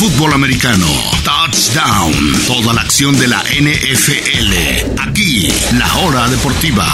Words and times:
fútbol 0.00 0.32
americano. 0.32 0.86
Touchdown. 1.22 2.14
Toda 2.46 2.72
la 2.72 2.80
acción 2.80 3.18
de 3.18 3.28
la 3.28 3.42
NFL. 3.42 4.98
Aquí, 4.98 5.48
la 5.78 5.94
hora 6.00 6.26
deportiva. 6.26 6.86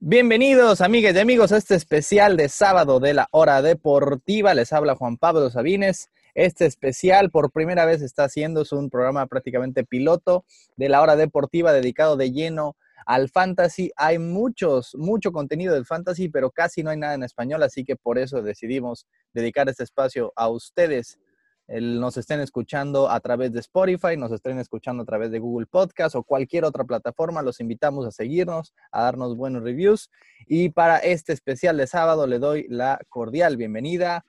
Bienvenidos, 0.00 0.80
amigas 0.80 1.14
y 1.14 1.20
amigos, 1.20 1.52
a 1.52 1.58
este 1.58 1.76
especial 1.76 2.36
de 2.36 2.48
sábado 2.48 2.98
de 2.98 3.14
la 3.14 3.28
hora 3.30 3.62
deportiva. 3.62 4.52
Les 4.54 4.72
habla 4.72 4.96
Juan 4.96 5.16
Pablo 5.16 5.48
Sabines. 5.48 6.08
Este 6.34 6.66
especial 6.66 7.30
por 7.30 7.52
primera 7.52 7.84
vez 7.84 8.02
está 8.02 8.24
haciendo, 8.24 8.62
es 8.62 8.72
un 8.72 8.90
programa 8.90 9.26
prácticamente 9.26 9.84
piloto 9.84 10.44
de 10.76 10.88
la 10.88 11.02
hora 11.02 11.14
deportiva 11.14 11.72
dedicado 11.72 12.16
de 12.16 12.32
lleno 12.32 12.74
al 13.06 13.28
fantasy. 13.28 13.90
Hay 13.96 14.18
muchos, 14.18 14.94
mucho 14.94 15.32
contenido 15.32 15.74
del 15.74 15.86
fantasy, 15.86 16.28
pero 16.28 16.50
casi 16.50 16.82
no 16.82 16.90
hay 16.90 16.98
nada 16.98 17.14
en 17.14 17.22
español, 17.22 17.62
así 17.62 17.84
que 17.84 17.96
por 17.96 18.18
eso 18.18 18.42
decidimos 18.42 19.06
dedicar 19.32 19.68
este 19.68 19.84
espacio 19.84 20.32
a 20.36 20.48
ustedes 20.48 21.18
nos 21.78 22.16
estén 22.16 22.40
escuchando 22.40 23.08
a 23.08 23.20
través 23.20 23.52
de 23.52 23.60
Spotify, 23.60 24.16
nos 24.16 24.32
estén 24.32 24.58
escuchando 24.58 25.04
a 25.04 25.06
través 25.06 25.30
de 25.30 25.38
Google 25.38 25.66
Podcast 25.66 26.16
o 26.16 26.24
cualquier 26.24 26.64
otra 26.64 26.84
plataforma, 26.84 27.42
los 27.42 27.60
invitamos 27.60 28.06
a 28.06 28.10
seguirnos, 28.10 28.74
a 28.90 29.02
darnos 29.02 29.36
buenos 29.36 29.62
reviews. 29.62 30.10
Y 30.46 30.70
para 30.70 30.98
este 30.98 31.32
especial 31.32 31.76
de 31.76 31.86
sábado 31.86 32.26
le 32.26 32.40
doy 32.40 32.66
la 32.68 33.00
cordial 33.08 33.56
bienvenida 33.56 34.24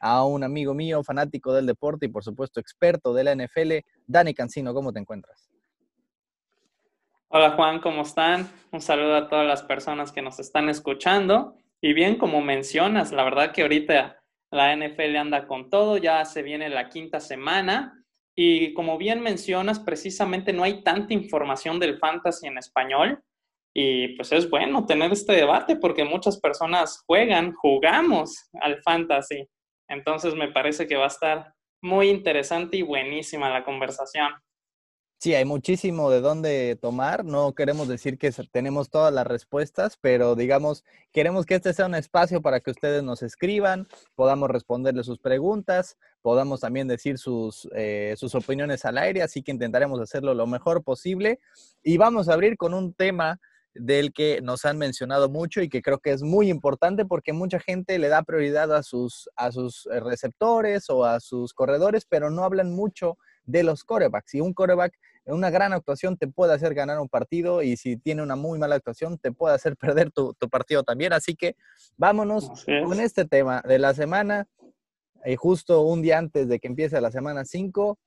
a 0.00 0.24
un 0.24 0.42
amigo 0.42 0.74
mío, 0.74 1.04
fanático 1.04 1.52
del 1.52 1.66
deporte 1.66 2.06
y 2.06 2.08
por 2.08 2.24
supuesto 2.24 2.58
experto 2.58 3.14
de 3.14 3.24
la 3.24 3.34
NFL, 3.36 3.86
Dani 4.06 4.34
Cancino. 4.34 4.74
¿Cómo 4.74 4.92
te 4.92 4.98
encuentras? 4.98 5.49
Hola 7.32 7.52
Juan, 7.52 7.78
¿cómo 7.78 8.02
están? 8.02 8.50
Un 8.72 8.80
saludo 8.80 9.14
a 9.14 9.28
todas 9.28 9.46
las 9.46 9.62
personas 9.62 10.10
que 10.10 10.20
nos 10.20 10.40
están 10.40 10.68
escuchando. 10.68 11.54
Y 11.80 11.92
bien, 11.92 12.16
como 12.16 12.40
mencionas, 12.40 13.12
la 13.12 13.22
verdad 13.22 13.52
que 13.52 13.62
ahorita 13.62 14.20
la 14.50 14.74
NFL 14.74 15.14
anda 15.14 15.46
con 15.46 15.70
todo, 15.70 15.96
ya 15.96 16.24
se 16.24 16.42
viene 16.42 16.68
la 16.68 16.88
quinta 16.88 17.20
semana 17.20 18.04
y 18.36 18.74
como 18.74 18.98
bien 18.98 19.20
mencionas, 19.20 19.78
precisamente 19.78 20.52
no 20.52 20.64
hay 20.64 20.82
tanta 20.82 21.14
información 21.14 21.78
del 21.78 21.98
fantasy 21.98 22.48
en 22.48 22.58
español 22.58 23.22
y 23.72 24.16
pues 24.16 24.32
es 24.32 24.50
bueno 24.50 24.84
tener 24.84 25.12
este 25.12 25.34
debate 25.34 25.76
porque 25.76 26.02
muchas 26.02 26.40
personas 26.40 27.04
juegan, 27.06 27.54
jugamos 27.54 28.50
al 28.60 28.82
fantasy. 28.82 29.46
Entonces 29.88 30.34
me 30.34 30.50
parece 30.50 30.88
que 30.88 30.96
va 30.96 31.04
a 31.04 31.14
estar 31.14 31.54
muy 31.80 32.08
interesante 32.08 32.76
y 32.76 32.82
buenísima 32.82 33.50
la 33.50 33.62
conversación. 33.62 34.32
Sí, 35.22 35.34
hay 35.34 35.44
muchísimo 35.44 36.10
de 36.10 36.22
dónde 36.22 36.78
tomar. 36.80 37.26
No 37.26 37.52
queremos 37.54 37.88
decir 37.88 38.16
que 38.16 38.32
tenemos 38.50 38.88
todas 38.88 39.12
las 39.12 39.26
respuestas, 39.26 39.98
pero 40.00 40.34
digamos, 40.34 40.82
queremos 41.12 41.44
que 41.44 41.56
este 41.56 41.74
sea 41.74 41.84
un 41.84 41.94
espacio 41.94 42.40
para 42.40 42.60
que 42.60 42.70
ustedes 42.70 43.02
nos 43.02 43.22
escriban, 43.22 43.86
podamos 44.14 44.48
responderle 44.48 45.04
sus 45.04 45.18
preguntas, 45.18 45.98
podamos 46.22 46.60
también 46.60 46.88
decir 46.88 47.18
sus, 47.18 47.68
eh, 47.74 48.14
sus 48.16 48.34
opiniones 48.34 48.86
al 48.86 48.96
aire, 48.96 49.20
así 49.20 49.42
que 49.42 49.52
intentaremos 49.52 50.00
hacerlo 50.00 50.32
lo 50.32 50.46
mejor 50.46 50.82
posible. 50.82 51.38
Y 51.82 51.98
vamos 51.98 52.30
a 52.30 52.32
abrir 52.32 52.56
con 52.56 52.72
un 52.72 52.94
tema 52.94 53.40
del 53.74 54.14
que 54.14 54.40
nos 54.42 54.64
han 54.64 54.78
mencionado 54.78 55.28
mucho 55.28 55.60
y 55.60 55.68
que 55.68 55.82
creo 55.82 55.98
que 55.98 56.12
es 56.12 56.22
muy 56.22 56.48
importante 56.48 57.04
porque 57.04 57.34
mucha 57.34 57.60
gente 57.60 57.98
le 57.98 58.08
da 58.08 58.22
prioridad 58.22 58.74
a 58.74 58.82
sus, 58.82 59.28
a 59.36 59.52
sus 59.52 59.86
eh, 59.92 60.00
receptores 60.00 60.88
o 60.88 61.04
a 61.04 61.20
sus 61.20 61.52
corredores, 61.52 62.06
pero 62.08 62.30
no 62.30 62.44
hablan 62.44 62.74
mucho 62.74 63.18
de 63.44 63.62
los 63.62 63.84
corebacks. 63.84 64.34
Y 64.34 64.40
un 64.40 64.54
coreback 64.54 64.94
una 65.32 65.50
gran 65.50 65.72
actuación 65.72 66.16
te 66.16 66.28
puede 66.28 66.52
hacer 66.52 66.74
ganar 66.74 66.98
un 67.00 67.08
partido 67.08 67.62
y 67.62 67.76
si 67.76 67.96
tiene 67.96 68.22
una 68.22 68.36
muy 68.36 68.58
mala 68.58 68.76
actuación 68.76 69.18
te 69.18 69.32
puede 69.32 69.54
hacer 69.54 69.76
perder 70.00 70.10
tu, 70.10 70.34
partido 70.50 70.82
también. 70.82 71.12
Así 71.12 71.34
que 71.34 71.56
vámonos 71.96 72.50
con 72.84 73.00
este 73.00 73.24
tema 73.24 73.62
de 73.66 73.78
la 73.78 73.94
semana, 73.94 74.48
eh, 75.24 75.36
justo 75.36 75.82
un 75.82 76.02
día 76.02 76.18
antes 76.18 76.48
de 76.48 76.58
que 76.58 76.68
empiece 76.68 77.00
la 77.00 77.10
semana 77.10 77.44
5. 77.44 77.98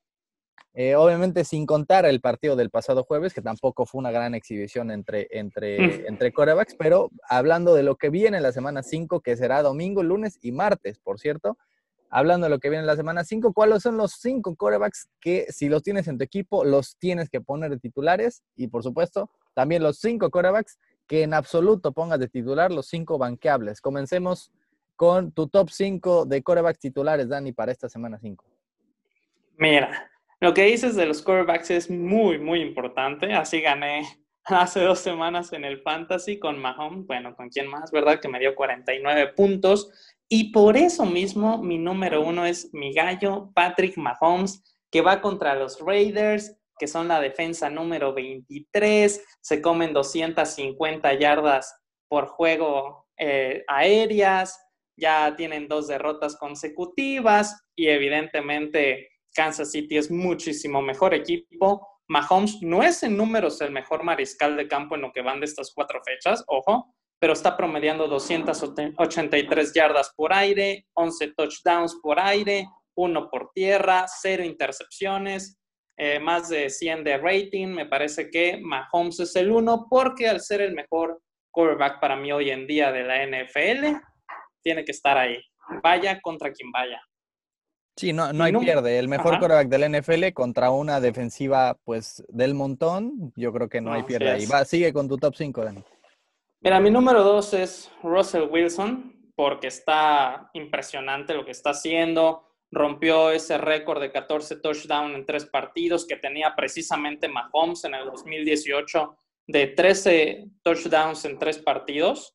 Eh, 0.76 0.96
obviamente 0.96 1.44
sin 1.44 1.66
contar 1.66 2.04
el 2.04 2.20
partido 2.20 2.56
del 2.56 2.68
pasado 2.68 3.04
jueves, 3.04 3.32
que 3.32 3.40
tampoco 3.40 3.86
fue 3.86 4.00
una 4.00 4.10
gran 4.10 4.34
exhibición 4.34 4.90
entre, 4.90 5.28
entre, 5.30 5.78
mm. 5.78 6.06
entre 6.08 6.32
corebacks, 6.32 6.74
pero 6.76 7.10
hablando 7.28 7.74
de 7.74 7.84
lo 7.84 7.94
que 7.94 8.10
viene 8.10 8.38
en 8.38 8.42
la 8.42 8.50
semana 8.50 8.82
5, 8.82 9.20
que 9.20 9.36
será 9.36 9.62
domingo, 9.62 10.02
lunes 10.02 10.36
y 10.42 10.50
martes, 10.50 10.98
por 10.98 11.20
cierto, 11.20 11.58
hablando 12.10 12.46
de 12.46 12.50
lo 12.50 12.58
que 12.58 12.68
viene 12.68 12.80
en 12.80 12.86
la 12.86 12.96
semana 12.96 13.24
5, 13.24 13.52
¿cuáles 13.52 13.82
son 13.82 13.96
los 13.96 14.12
cinco 14.12 14.54
corebacks 14.54 15.08
que 15.20 15.46
si 15.50 15.68
los 15.68 15.82
tienes 15.82 16.08
en 16.08 16.18
tu 16.18 16.24
equipo, 16.24 16.64
los 16.64 16.96
tienes 16.98 17.28
que 17.28 17.40
poner 17.40 17.70
de 17.70 17.78
titulares? 17.78 18.42
Y 18.56 18.68
por 18.68 18.82
supuesto, 18.82 19.30
también 19.54 19.82
los 19.82 19.98
cinco 19.98 20.30
corebacks 20.30 20.78
que 21.06 21.22
en 21.22 21.34
absoluto 21.34 21.92
pongas 21.92 22.18
de 22.18 22.28
titular, 22.28 22.70
los 22.70 22.86
cinco 22.88 23.18
banqueables. 23.18 23.80
Comencemos 23.80 24.52
con 24.96 25.32
tu 25.32 25.48
top 25.48 25.70
5 25.70 26.24
de 26.24 26.42
corebacks 26.42 26.78
titulares, 26.78 27.28
Dani, 27.28 27.52
para 27.52 27.72
esta 27.72 27.88
semana 27.88 28.18
5. 28.18 28.44
Mira, 29.56 30.10
lo 30.40 30.54
que 30.54 30.64
dices 30.64 30.96
de 30.96 31.06
los 31.06 31.22
corebacks 31.22 31.70
es 31.70 31.90
muy, 31.90 32.38
muy 32.38 32.60
importante. 32.60 33.32
Así 33.32 33.60
gané 33.60 34.02
hace 34.44 34.80
dos 34.80 35.00
semanas 35.00 35.52
en 35.52 35.64
el 35.64 35.80
Fantasy 35.82 36.38
con 36.38 36.58
Mahomes, 36.58 37.06
bueno, 37.06 37.34
con 37.34 37.48
quién 37.48 37.68
más, 37.68 37.90
¿verdad? 37.90 38.20
Que 38.20 38.28
me 38.28 38.38
dio 38.38 38.54
49 38.54 39.32
puntos. 39.34 39.90
Y 40.28 40.52
por 40.52 40.76
eso 40.76 41.04
mismo 41.04 41.62
mi 41.62 41.78
número 41.78 42.22
uno 42.22 42.46
es 42.46 42.72
mi 42.72 42.92
gallo, 42.92 43.50
Patrick 43.54 43.96
Mahomes, 43.96 44.62
que 44.90 45.00
va 45.00 45.20
contra 45.20 45.54
los 45.54 45.80
Raiders, 45.80 46.56
que 46.78 46.86
son 46.86 47.08
la 47.08 47.20
defensa 47.20 47.70
número 47.70 48.14
23, 48.14 49.24
se 49.40 49.62
comen 49.62 49.92
250 49.92 51.14
yardas 51.14 51.74
por 52.08 52.26
juego 52.26 53.06
eh, 53.16 53.64
aéreas, 53.68 54.58
ya 54.96 55.34
tienen 55.36 55.68
dos 55.68 55.88
derrotas 55.88 56.36
consecutivas 56.36 57.64
y 57.76 57.88
evidentemente 57.88 59.08
Kansas 59.34 59.72
City 59.72 59.96
es 59.96 60.10
muchísimo 60.10 60.80
mejor 60.80 61.14
equipo. 61.14 61.86
Mahomes 62.06 62.60
no 62.62 62.82
es 62.82 63.02
en 63.02 63.16
números 63.16 63.60
el 63.60 63.72
mejor 63.72 64.04
mariscal 64.04 64.56
de 64.56 64.68
campo 64.68 64.94
en 64.94 65.02
lo 65.02 65.12
que 65.12 65.22
van 65.22 65.40
de 65.40 65.46
estas 65.46 65.72
cuatro 65.74 66.00
fechas, 66.04 66.44
ojo, 66.46 66.94
pero 67.18 67.32
está 67.32 67.56
promediando 67.56 68.06
283 68.08 69.72
yardas 69.74 70.12
por 70.16 70.32
aire, 70.32 70.86
11 70.94 71.32
touchdowns 71.36 71.98
por 72.02 72.20
aire, 72.20 72.66
uno 72.96 73.28
por 73.30 73.50
tierra, 73.54 74.06
cero 74.08 74.44
intercepciones, 74.44 75.58
eh, 75.96 76.18
más 76.18 76.48
de 76.48 76.70
100 76.70 77.04
de 77.04 77.18
rating. 77.18 77.68
Me 77.68 77.86
parece 77.86 78.30
que 78.30 78.58
Mahomes 78.60 79.20
es 79.20 79.36
el 79.36 79.50
uno 79.50 79.86
porque 79.88 80.28
al 80.28 80.40
ser 80.40 80.60
el 80.60 80.74
mejor 80.74 81.20
quarterback 81.50 82.00
para 82.00 82.16
mí 82.16 82.32
hoy 82.32 82.50
en 82.50 82.66
día 82.66 82.90
de 82.92 83.04
la 83.04 83.22
NFL, 83.22 83.96
tiene 84.62 84.84
que 84.84 84.92
estar 84.92 85.16
ahí. 85.16 85.40
Vaya 85.82 86.20
contra 86.20 86.52
quien 86.52 86.70
vaya. 86.72 87.00
Sí, 87.96 88.12
no, 88.12 88.32
no 88.32 88.42
hay 88.42 88.52
pierde. 88.52 88.98
El 88.98 89.08
mejor 89.08 89.38
quarterback 89.38 89.68
del 89.68 90.00
NFL 90.00 90.32
contra 90.32 90.70
una 90.70 91.00
defensiva, 91.00 91.78
pues, 91.84 92.24
del 92.28 92.54
montón, 92.54 93.32
yo 93.36 93.52
creo 93.52 93.68
que 93.68 93.80
no, 93.80 93.92
hay 93.92 94.02
pierde 94.02 94.32
ahí. 94.32 94.46
Va, 94.46 94.64
sigue 94.64 94.92
con 94.92 95.08
tu 95.08 95.16
top 95.16 95.34
5, 95.36 95.64
Dani. 95.64 95.84
Mira, 96.64 96.80
mi 96.80 96.90
número 96.90 97.22
dos 97.22 97.52
es 97.52 97.92
Russell 98.02 98.48
Wilson, 98.50 99.32
porque 99.36 99.66
está 99.66 100.48
impresionante 100.54 101.34
lo 101.34 101.44
que 101.44 101.50
está 101.50 101.70
haciendo. 101.72 102.48
Rompió 102.70 103.30
ese 103.32 103.58
récord 103.58 104.00
de 104.00 104.10
14 104.10 104.56
touchdowns 104.60 105.14
en 105.14 105.26
tres 105.26 105.44
partidos 105.44 106.06
que 106.06 106.16
tenía 106.16 106.54
precisamente 106.56 107.28
Mahomes 107.28 107.84
en 107.84 107.94
el 107.94 108.06
2018 108.06 109.14
de 109.46 109.66
13 109.66 110.46
touchdowns 110.62 111.26
en 111.26 111.38
tres 111.38 111.58
partidos. 111.58 112.34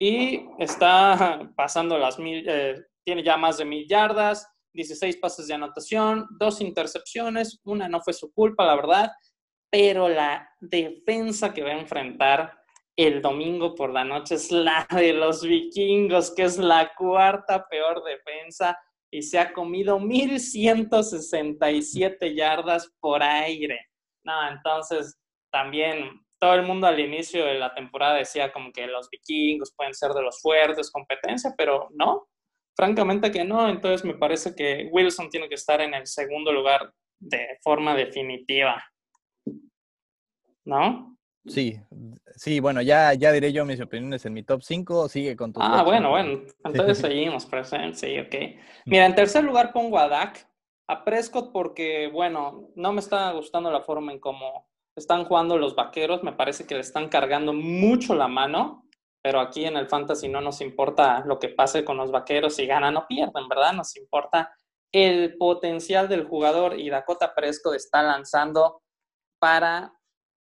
Y 0.00 0.46
está 0.58 1.52
pasando 1.54 1.98
las 1.98 2.18
mil, 2.18 2.46
eh, 2.48 2.82
tiene 3.04 3.22
ya 3.22 3.36
más 3.36 3.58
de 3.58 3.66
mil 3.66 3.86
yardas, 3.86 4.48
16 4.72 5.18
pases 5.18 5.48
de 5.48 5.54
anotación, 5.54 6.26
dos 6.38 6.62
intercepciones, 6.62 7.60
una 7.64 7.90
no 7.90 8.00
fue 8.00 8.14
su 8.14 8.32
culpa, 8.32 8.64
la 8.64 8.74
verdad, 8.74 9.12
pero 9.70 10.08
la 10.08 10.48
defensa 10.60 11.52
que 11.52 11.62
va 11.62 11.72
a 11.72 11.78
enfrentar 11.78 12.56
el 12.96 13.20
domingo 13.20 13.74
por 13.74 13.92
la 13.92 14.04
noche 14.04 14.36
es 14.36 14.50
la 14.50 14.86
de 14.90 15.12
los 15.12 15.42
vikingos, 15.42 16.34
que 16.34 16.44
es 16.44 16.56
la 16.58 16.94
cuarta 16.94 17.68
peor 17.68 18.02
defensa 18.02 18.78
y 19.10 19.20
se 19.22 19.38
ha 19.38 19.52
comido 19.52 20.00
1167 20.00 22.34
yardas 22.34 22.90
por 23.00 23.22
aire. 23.22 23.78
No, 24.24 24.48
entonces 24.48 25.18
también 25.52 26.22
todo 26.38 26.54
el 26.54 26.62
mundo 26.62 26.86
al 26.86 26.98
inicio 26.98 27.44
de 27.44 27.54
la 27.54 27.74
temporada 27.74 28.16
decía 28.16 28.50
como 28.52 28.72
que 28.72 28.86
los 28.86 29.10
vikingos 29.10 29.74
pueden 29.76 29.94
ser 29.94 30.12
de 30.12 30.22
los 30.22 30.40
fuertes, 30.40 30.90
competencia, 30.90 31.52
pero 31.56 31.88
no, 31.94 32.26
francamente 32.76 33.30
que 33.30 33.44
no. 33.44 33.68
Entonces 33.68 34.04
me 34.04 34.14
parece 34.14 34.54
que 34.54 34.88
Wilson 34.90 35.30
tiene 35.30 35.48
que 35.48 35.54
estar 35.54 35.80
en 35.80 35.94
el 35.94 36.06
segundo 36.06 36.52
lugar 36.52 36.92
de 37.18 37.58
forma 37.62 37.94
definitiva. 37.94 38.82
¿No? 40.64 41.16
Sí, 41.48 41.80
sí, 42.34 42.60
bueno, 42.60 42.82
ya, 42.82 43.14
ya 43.14 43.32
diré 43.32 43.52
yo 43.52 43.64
mis 43.64 43.80
opiniones 43.80 44.24
en 44.26 44.32
mi 44.32 44.42
top 44.42 44.62
5, 44.62 45.08
sigue 45.08 45.36
con 45.36 45.52
tu 45.52 45.60
Ah, 45.62 45.82
bueno, 45.82 46.10
bueno, 46.10 46.42
entonces 46.64 46.98
seguimos, 46.98 47.46
presente, 47.46 47.96
sí, 47.96 48.18
ok. 48.18 48.58
Mira, 48.86 49.06
en 49.06 49.14
tercer 49.14 49.44
lugar 49.44 49.72
pongo 49.72 49.98
a 49.98 50.08
Dak, 50.08 50.48
a 50.88 51.04
Prescott 51.04 51.52
porque, 51.52 52.08
bueno, 52.12 52.70
no 52.74 52.92
me 52.92 53.00
está 53.00 53.30
gustando 53.32 53.70
la 53.70 53.80
forma 53.80 54.12
en 54.12 54.20
cómo 54.20 54.68
están 54.96 55.24
jugando 55.24 55.58
los 55.58 55.74
vaqueros, 55.74 56.22
me 56.22 56.32
parece 56.32 56.66
que 56.66 56.74
le 56.74 56.80
están 56.80 57.08
cargando 57.08 57.52
mucho 57.52 58.14
la 58.14 58.28
mano, 58.28 58.84
pero 59.22 59.40
aquí 59.40 59.64
en 59.64 59.76
el 59.76 59.88
fantasy 59.88 60.28
no 60.28 60.40
nos 60.40 60.60
importa 60.60 61.22
lo 61.26 61.38
que 61.38 61.48
pase 61.48 61.84
con 61.84 61.96
los 61.96 62.10
vaqueros, 62.10 62.54
si 62.54 62.66
ganan 62.66 62.96
o 62.96 63.06
pierden, 63.06 63.48
¿verdad? 63.48 63.72
Nos 63.72 63.96
importa 63.96 64.52
el 64.92 65.36
potencial 65.36 66.08
del 66.08 66.24
jugador 66.24 66.78
y 66.78 66.88
Dakota 66.88 67.34
Prescott 67.34 67.74
está 67.74 68.02
lanzando 68.02 68.82
para 69.38 69.92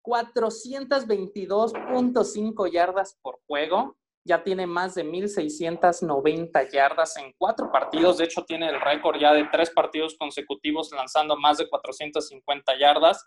422.5 0.05 2.71
yardas 2.71 3.17
por 3.21 3.39
juego. 3.47 3.97
Ya 4.27 4.43
tiene 4.43 4.65
más 4.65 4.95
de 4.95 5.05
1.690 5.05 6.71
yardas 6.71 7.15
en 7.17 7.31
cuatro 7.37 7.71
partidos. 7.71 8.17
De 8.17 8.25
hecho, 8.25 8.43
tiene 8.43 8.69
el 8.69 8.81
récord 8.81 9.19
ya 9.19 9.31
de 9.33 9.47
tres 9.51 9.69
partidos 9.69 10.15
consecutivos 10.17 10.91
lanzando 10.91 11.37
más 11.37 11.59
de 11.59 11.69
450 11.69 12.79
yardas. 12.79 13.23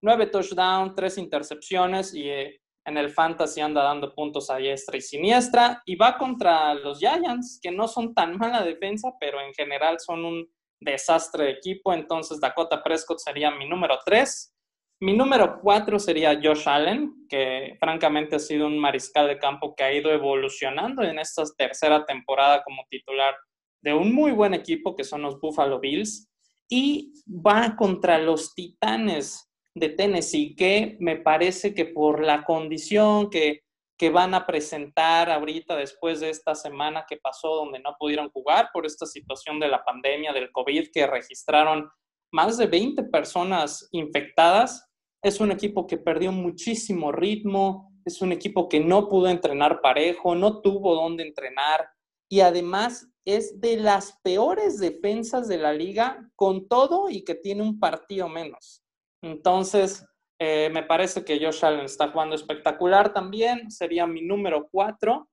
Nueve 0.00 0.24
touchdowns, 0.26 0.94
tres 0.94 1.18
intercepciones 1.18 2.14
y 2.14 2.30
eh, 2.30 2.62
en 2.86 2.96
el 2.96 3.10
fantasy 3.10 3.60
anda 3.60 3.82
dando 3.82 4.14
puntos 4.14 4.48
a 4.48 4.56
diestra 4.56 4.96
y 4.96 5.02
siniestra. 5.02 5.82
Y 5.84 5.96
va 5.96 6.16
contra 6.16 6.72
los 6.72 6.98
Giants, 6.98 7.60
que 7.62 7.70
no 7.70 7.86
son 7.86 8.14
tan 8.14 8.38
mala 8.38 8.62
defensa, 8.62 9.12
pero 9.20 9.42
en 9.42 9.52
general 9.52 10.00
son 10.00 10.24
un 10.24 10.50
desastre 10.80 11.44
de 11.44 11.50
equipo. 11.50 11.92
Entonces, 11.92 12.40
Dakota 12.40 12.82
Prescott 12.82 13.18
sería 13.18 13.50
mi 13.50 13.68
número 13.68 13.98
tres. 14.04 14.54
Mi 15.00 15.16
número 15.16 15.60
cuatro 15.60 16.00
sería 16.00 16.40
Josh 16.42 16.68
Allen, 16.68 17.26
que 17.28 17.76
francamente 17.78 18.34
ha 18.34 18.40
sido 18.40 18.66
un 18.66 18.78
mariscal 18.78 19.28
de 19.28 19.38
campo 19.38 19.76
que 19.76 19.84
ha 19.84 19.92
ido 19.92 20.10
evolucionando 20.10 21.04
en 21.04 21.20
esta 21.20 21.44
tercera 21.56 22.04
temporada 22.04 22.64
como 22.64 22.84
titular 22.90 23.36
de 23.80 23.94
un 23.94 24.12
muy 24.12 24.32
buen 24.32 24.54
equipo 24.54 24.96
que 24.96 25.04
son 25.04 25.22
los 25.22 25.38
Buffalo 25.40 25.78
Bills. 25.78 26.28
Y 26.68 27.12
va 27.28 27.76
contra 27.76 28.18
los 28.18 28.54
Titanes 28.54 29.48
de 29.72 29.90
Tennessee, 29.90 30.56
que 30.56 30.96
me 30.98 31.16
parece 31.16 31.74
que 31.74 31.84
por 31.84 32.22
la 32.22 32.42
condición 32.42 33.30
que, 33.30 33.60
que 33.96 34.10
van 34.10 34.34
a 34.34 34.46
presentar 34.46 35.30
ahorita 35.30 35.76
después 35.76 36.18
de 36.18 36.30
esta 36.30 36.56
semana 36.56 37.06
que 37.08 37.18
pasó 37.18 37.54
donde 37.54 37.78
no 37.78 37.94
pudieron 37.98 38.30
jugar 38.30 38.70
por 38.72 38.84
esta 38.84 39.06
situación 39.06 39.60
de 39.60 39.68
la 39.68 39.84
pandemia 39.84 40.32
del 40.32 40.50
COVID 40.50 40.88
que 40.92 41.06
registraron 41.06 41.88
más 42.32 42.58
de 42.58 42.66
20 42.66 43.04
personas 43.04 43.88
infectadas, 43.92 44.87
es 45.22 45.40
un 45.40 45.50
equipo 45.50 45.86
que 45.86 45.98
perdió 45.98 46.32
muchísimo 46.32 47.12
ritmo, 47.12 47.92
es 48.04 48.22
un 48.22 48.32
equipo 48.32 48.68
que 48.68 48.80
no 48.80 49.08
pudo 49.08 49.28
entrenar 49.28 49.80
parejo, 49.80 50.34
no 50.34 50.60
tuvo 50.60 50.94
dónde 50.94 51.24
entrenar 51.24 51.88
y 52.30 52.40
además 52.40 53.08
es 53.24 53.60
de 53.60 53.76
las 53.76 54.18
peores 54.22 54.78
defensas 54.78 55.48
de 55.48 55.58
la 55.58 55.72
liga 55.72 56.30
con 56.36 56.68
todo 56.68 57.10
y 57.10 57.24
que 57.24 57.34
tiene 57.34 57.62
un 57.62 57.78
partido 57.78 58.28
menos. 58.28 58.82
Entonces, 59.22 60.06
eh, 60.40 60.70
me 60.72 60.82
parece 60.82 61.24
que 61.24 61.38
Josh 61.38 61.64
Allen 61.64 61.84
está 61.84 62.10
jugando 62.10 62.36
espectacular 62.36 63.12
también, 63.12 63.70
sería 63.70 64.06
mi 64.06 64.22
número 64.22 64.68
cuatro. 64.70 65.28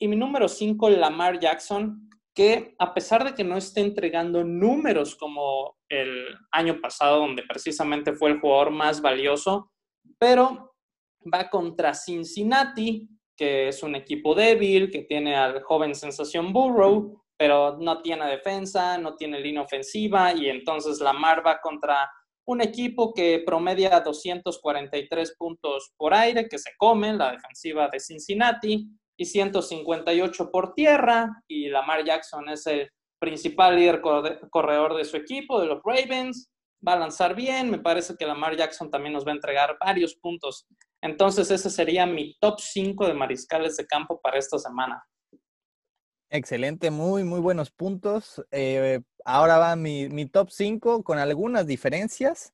Y 0.00 0.08
mi 0.08 0.16
número 0.16 0.48
cinco, 0.48 0.90
Lamar 0.90 1.38
Jackson, 1.38 2.10
que 2.34 2.74
a 2.78 2.92
pesar 2.92 3.24
de 3.24 3.34
que 3.34 3.44
no 3.44 3.56
esté 3.56 3.80
entregando 3.80 4.42
números 4.42 5.14
como 5.14 5.76
el 5.88 6.26
año 6.50 6.80
pasado, 6.80 7.20
donde 7.20 7.44
precisamente 7.48 8.12
fue 8.12 8.30
el 8.30 8.40
jugador 8.40 8.70
más 8.70 9.00
valioso, 9.00 9.70
pero 10.18 10.74
va 11.32 11.48
contra 11.48 11.94
Cincinnati, 11.94 13.08
que 13.36 13.68
es 13.68 13.82
un 13.82 13.94
equipo 13.94 14.34
débil, 14.34 14.90
que 14.90 15.02
tiene 15.02 15.36
al 15.36 15.62
joven 15.62 15.94
sensación 15.94 16.52
Burrow, 16.52 17.22
pero 17.36 17.78
no 17.78 18.02
tiene 18.02 18.26
defensa, 18.26 18.98
no 18.98 19.14
tiene 19.16 19.40
línea 19.40 19.62
ofensiva, 19.62 20.32
y 20.32 20.48
entonces 20.48 21.00
Lamar 21.00 21.44
va 21.46 21.60
contra 21.60 22.10
un 22.46 22.60
equipo 22.60 23.14
que 23.14 23.42
promedia 23.44 24.00
243 24.00 25.36
puntos 25.38 25.92
por 25.96 26.14
aire, 26.14 26.48
que 26.48 26.58
se 26.58 26.72
come, 26.76 27.12
la 27.12 27.32
defensiva 27.32 27.88
de 27.88 28.00
Cincinnati, 28.00 28.86
y 29.16 29.24
158 29.26 30.50
por 30.50 30.74
tierra, 30.74 31.42
y 31.48 31.68
Lamar 31.68 32.04
Jackson 32.04 32.48
es 32.48 32.66
el 32.66 32.90
principal 33.18 33.76
líder 33.76 34.00
corredor 34.50 34.96
de 34.96 35.04
su 35.04 35.16
equipo, 35.16 35.60
de 35.60 35.66
los 35.66 35.80
Ravens, 35.84 36.50
va 36.86 36.94
a 36.94 36.98
lanzar 36.98 37.34
bien, 37.34 37.70
me 37.70 37.78
parece 37.78 38.16
que 38.16 38.26
Lamar 38.26 38.56
Jackson 38.56 38.90
también 38.90 39.14
nos 39.14 39.26
va 39.26 39.30
a 39.30 39.34
entregar 39.34 39.76
varios 39.84 40.14
puntos. 40.16 40.66
Entonces 41.00 41.50
ese 41.50 41.70
sería 41.70 42.06
mi 42.06 42.36
top 42.40 42.60
5 42.60 43.06
de 43.06 43.14
mariscales 43.14 43.76
de 43.76 43.86
campo 43.86 44.20
para 44.20 44.38
esta 44.38 44.58
semana. 44.58 45.02
Excelente, 46.30 46.90
muy, 46.90 47.24
muy 47.24 47.40
buenos 47.40 47.70
puntos. 47.70 48.42
Eh, 48.50 49.00
ahora 49.24 49.58
va 49.58 49.76
mi, 49.76 50.08
mi 50.08 50.26
top 50.26 50.50
5 50.50 51.04
con 51.04 51.18
algunas 51.18 51.66
diferencias. 51.66 52.52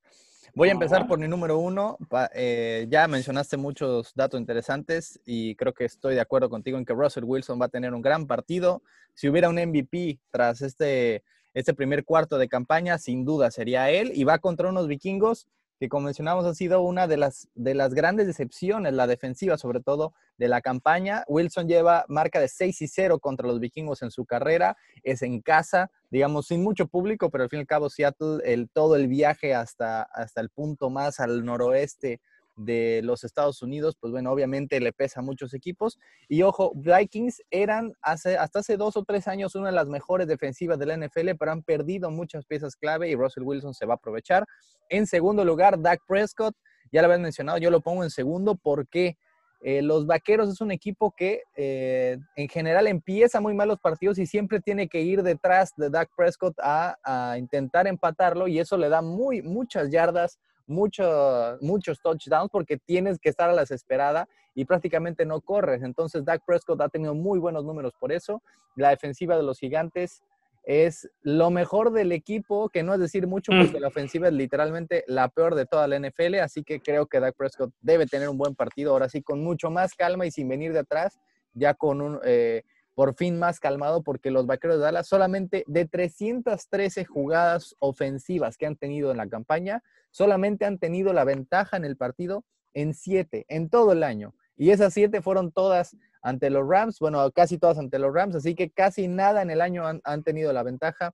Voy 0.54 0.68
a 0.68 0.72
empezar 0.72 1.06
por 1.06 1.18
mi 1.18 1.28
número 1.28 1.58
uno. 1.58 1.96
Eh, 2.34 2.86
ya 2.90 3.06
mencionaste 3.06 3.56
muchos 3.56 4.12
datos 4.14 4.40
interesantes 4.40 5.20
y 5.24 5.54
creo 5.54 5.72
que 5.72 5.84
estoy 5.84 6.14
de 6.14 6.20
acuerdo 6.20 6.50
contigo 6.50 6.76
en 6.76 6.84
que 6.84 6.92
Russell 6.92 7.24
Wilson 7.24 7.60
va 7.60 7.66
a 7.66 7.70
tener 7.70 7.94
un 7.94 8.02
gran 8.02 8.26
partido. 8.26 8.82
Si 9.14 9.28
hubiera 9.28 9.48
un 9.48 9.56
MVP 9.56 10.18
tras 10.30 10.62
este, 10.62 11.22
este 11.54 11.74
primer 11.74 12.04
cuarto 12.04 12.36
de 12.38 12.48
campaña, 12.48 12.98
sin 12.98 13.24
duda 13.24 13.50
sería 13.50 13.90
él 13.90 14.12
y 14.14 14.24
va 14.24 14.38
contra 14.38 14.68
unos 14.68 14.88
vikingos 14.88 15.46
que 15.80 15.88
como 15.88 16.04
mencionamos 16.04 16.44
ha 16.44 16.54
sido 16.54 16.82
una 16.82 17.06
de 17.06 17.16
las, 17.16 17.48
de 17.54 17.74
las 17.74 17.94
grandes 17.94 18.26
decepciones, 18.26 18.92
la 18.92 19.06
defensiva 19.06 19.56
sobre 19.56 19.80
todo 19.80 20.12
de 20.36 20.46
la 20.46 20.60
campaña. 20.60 21.24
Wilson 21.26 21.68
lleva 21.68 22.04
marca 22.06 22.38
de 22.38 22.48
6 22.48 22.82
y 22.82 22.86
0 22.86 23.18
contra 23.18 23.48
los 23.48 23.60
vikingos 23.60 24.02
en 24.02 24.10
su 24.10 24.26
carrera, 24.26 24.76
es 25.02 25.22
en 25.22 25.40
casa, 25.40 25.90
digamos, 26.10 26.48
sin 26.48 26.62
mucho 26.62 26.86
público, 26.86 27.30
pero 27.30 27.44
al 27.44 27.50
fin 27.50 27.60
y 27.60 27.62
al 27.62 27.66
cabo 27.66 27.88
Seattle, 27.88 28.40
el, 28.44 28.68
todo 28.68 28.94
el 28.94 29.08
viaje 29.08 29.54
hasta, 29.54 30.02
hasta 30.02 30.42
el 30.42 30.50
punto 30.50 30.90
más 30.90 31.18
al 31.18 31.46
noroeste 31.46 32.20
de 32.56 33.00
los 33.02 33.24
Estados 33.24 33.62
Unidos, 33.62 33.96
pues 34.00 34.10
bueno, 34.12 34.30
obviamente 34.30 34.80
le 34.80 34.92
pesa 34.92 35.20
a 35.20 35.22
muchos 35.22 35.54
equipos. 35.54 35.98
Y 36.28 36.42
ojo, 36.42 36.72
Vikings 36.74 37.42
eran 37.50 37.94
hace, 38.02 38.36
hasta 38.36 38.60
hace 38.60 38.76
dos 38.76 38.96
o 38.96 39.04
tres 39.04 39.28
años 39.28 39.54
una 39.54 39.66
de 39.68 39.74
las 39.74 39.88
mejores 39.88 40.26
defensivas 40.26 40.78
de 40.78 40.86
la 40.86 40.96
NFL, 40.96 41.30
pero 41.38 41.52
han 41.52 41.62
perdido 41.62 42.10
muchas 42.10 42.46
piezas 42.46 42.76
clave 42.76 43.08
y 43.08 43.14
Russell 43.14 43.44
Wilson 43.44 43.74
se 43.74 43.86
va 43.86 43.94
a 43.94 43.96
aprovechar. 43.96 44.44
En 44.88 45.06
segundo 45.06 45.44
lugar, 45.44 45.80
Dak 45.80 46.00
Prescott, 46.06 46.54
ya 46.92 47.02
lo 47.02 47.06
habían 47.06 47.22
mencionado, 47.22 47.58
yo 47.58 47.70
lo 47.70 47.80
pongo 47.80 48.04
en 48.04 48.10
segundo 48.10 48.56
porque 48.56 49.16
eh, 49.62 49.82
los 49.82 50.06
Vaqueros 50.06 50.48
es 50.48 50.60
un 50.62 50.70
equipo 50.70 51.14
que 51.14 51.42
eh, 51.54 52.16
en 52.34 52.48
general 52.48 52.86
empieza 52.86 53.40
muy 53.40 53.54
mal 53.54 53.68
los 53.68 53.78
partidos 53.78 54.18
y 54.18 54.26
siempre 54.26 54.60
tiene 54.60 54.88
que 54.88 55.02
ir 55.02 55.22
detrás 55.22 55.72
de 55.76 55.90
Dak 55.90 56.10
Prescott 56.16 56.58
a, 56.62 56.96
a 57.04 57.36
intentar 57.36 57.86
empatarlo 57.86 58.48
y 58.48 58.58
eso 58.58 58.78
le 58.78 58.88
da 58.88 59.02
muy, 59.02 59.42
muchas 59.42 59.90
yardas 59.90 60.38
muchos 60.70 62.00
touchdowns 62.00 62.50
porque 62.50 62.78
tienes 62.78 63.18
que 63.18 63.28
estar 63.28 63.50
a 63.50 63.52
la 63.52 63.62
desesperada 63.62 64.28
y 64.54 64.64
prácticamente 64.64 65.26
no 65.26 65.40
corres. 65.40 65.82
Entonces, 65.82 66.24
Dak 66.24 66.44
Prescott 66.46 66.80
ha 66.80 66.88
tenido 66.88 67.14
muy 67.14 67.38
buenos 67.38 67.64
números 67.64 67.92
por 67.98 68.12
eso. 68.12 68.42
La 68.76 68.90
defensiva 68.90 69.36
de 69.36 69.42
los 69.42 69.58
gigantes 69.58 70.22
es 70.64 71.10
lo 71.22 71.50
mejor 71.50 71.92
del 71.92 72.12
equipo, 72.12 72.68
que 72.68 72.82
no 72.82 72.94
es 72.94 73.00
decir 73.00 73.26
mucho, 73.26 73.52
porque 73.52 73.78
mm. 73.78 73.82
la 73.82 73.88
ofensiva 73.88 74.28
es 74.28 74.34
literalmente 74.34 75.04
la 75.06 75.28
peor 75.28 75.54
de 75.54 75.66
toda 75.66 75.88
la 75.88 75.98
NFL, 75.98 76.36
así 76.36 76.62
que 76.62 76.80
creo 76.80 77.06
que 77.06 77.18
Dak 77.18 77.34
Prescott 77.36 77.72
debe 77.80 78.06
tener 78.06 78.28
un 78.28 78.38
buen 78.38 78.54
partido, 78.54 78.92
ahora 78.92 79.08
sí, 79.08 79.22
con 79.22 79.42
mucho 79.42 79.70
más 79.70 79.94
calma 79.94 80.26
y 80.26 80.30
sin 80.30 80.48
venir 80.48 80.72
de 80.72 80.80
atrás, 80.80 81.18
ya 81.54 81.74
con 81.74 82.00
un, 82.00 82.20
eh, 82.24 82.62
por 82.94 83.14
fin 83.14 83.38
más 83.38 83.60
calmado 83.60 84.02
porque 84.02 84.30
los 84.30 84.46
Vaqueros 84.46 84.78
de 84.78 84.84
Dallas 84.84 85.06
solamente 85.06 85.64
de 85.66 85.86
313 85.86 87.04
jugadas 87.04 87.76
ofensivas 87.78 88.56
que 88.56 88.66
han 88.66 88.76
tenido 88.76 89.10
en 89.10 89.16
la 89.16 89.28
campaña, 89.28 89.82
solamente 90.10 90.64
han 90.64 90.78
tenido 90.78 91.12
la 91.12 91.24
ventaja 91.24 91.76
en 91.76 91.84
el 91.84 91.96
partido 91.96 92.44
en 92.74 92.94
siete, 92.94 93.46
en 93.48 93.68
todo 93.68 93.92
el 93.92 94.02
año. 94.02 94.34
Y 94.56 94.70
esas 94.70 94.92
siete 94.92 95.22
fueron 95.22 95.52
todas 95.52 95.96
ante 96.22 96.50
los 96.50 96.68
Rams, 96.68 96.98
bueno, 96.98 97.30
casi 97.32 97.58
todas 97.58 97.78
ante 97.78 97.98
los 97.98 98.12
Rams, 98.12 98.34
así 98.34 98.54
que 98.54 98.70
casi 98.70 99.08
nada 99.08 99.42
en 99.42 99.50
el 99.50 99.60
año 99.60 99.86
han, 99.86 100.00
han 100.04 100.22
tenido 100.22 100.52
la 100.52 100.62
ventaja. 100.62 101.12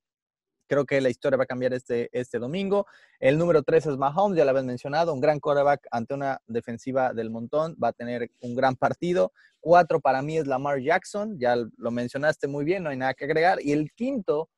Creo 0.66 0.84
que 0.84 1.00
la 1.00 1.08
historia 1.08 1.36
va 1.36 1.44
a 1.44 1.46
cambiar 1.46 1.72
este, 1.72 2.08
este 2.12 2.38
domingo. 2.38 2.86
El 3.20 3.38
número 3.38 3.62
3 3.62 3.86
es 3.86 3.96
Mahomes, 3.96 4.36
ya 4.36 4.44
lo 4.44 4.50
habías 4.50 4.64
mencionado, 4.64 5.12
un 5.12 5.20
gran 5.20 5.40
quarterback 5.40 5.86
ante 5.90 6.14
una 6.14 6.40
defensiva 6.46 7.12
del 7.12 7.30
montón, 7.30 7.76
va 7.82 7.88
a 7.88 7.92
tener 7.92 8.30
un 8.40 8.54
gran 8.54 8.76
partido. 8.76 9.32
Cuatro 9.60 10.00
para 10.00 10.22
mí 10.22 10.38
es 10.38 10.46
Lamar 10.46 10.80
Jackson, 10.80 11.38
ya 11.38 11.56
lo 11.56 11.90
mencionaste 11.90 12.48
muy 12.48 12.64
bien, 12.64 12.82
no 12.82 12.90
hay 12.90 12.96
nada 12.96 13.14
que 13.14 13.24
agregar. 13.24 13.58
Y 13.62 13.72
el 13.72 13.92
quinto 13.92 14.48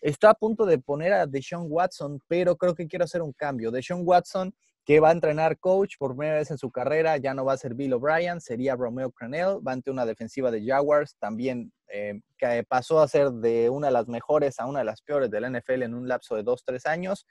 está 0.00 0.30
a 0.30 0.34
punto 0.34 0.66
de 0.66 0.78
poner 0.78 1.12
a 1.12 1.26
Deshaun 1.26 1.66
Watson, 1.68 2.20
pero 2.28 2.56
creo 2.56 2.74
que 2.74 2.86
quiero 2.86 3.04
hacer 3.04 3.22
un 3.22 3.32
cambio. 3.32 3.70
Deshaun 3.70 4.02
Watson 4.04 4.54
que 4.86 5.00
va 5.00 5.08
a 5.08 5.12
entrenar 5.12 5.58
coach 5.58 5.96
por 5.98 6.16
primera 6.16 6.38
vez 6.38 6.52
en 6.52 6.58
su 6.58 6.70
carrera, 6.70 7.16
ya 7.16 7.34
no 7.34 7.44
va 7.44 7.54
a 7.54 7.58
ser 7.58 7.74
Bill 7.74 7.94
O'Brien, 7.94 8.40
sería 8.40 8.76
Romeo 8.76 9.10
Cranell, 9.10 9.58
va 9.66 9.72
ante 9.72 9.90
una 9.90 10.06
defensiva 10.06 10.52
de 10.52 10.64
Jaguars, 10.64 11.16
también 11.18 11.72
eh, 11.88 12.20
que 12.38 12.62
pasó 12.62 13.00
a 13.00 13.08
ser 13.08 13.32
de 13.32 13.68
una 13.68 13.88
de 13.88 13.92
las 13.92 14.06
mejores 14.06 14.60
a 14.60 14.66
una 14.66 14.78
de 14.78 14.84
las 14.84 15.02
peores 15.02 15.28
del 15.28 15.52
NFL 15.52 15.82
en 15.82 15.94
un 15.94 16.06
lapso 16.06 16.36
de 16.36 16.44
dos, 16.44 16.62
tres 16.64 16.86
años, 16.86 17.26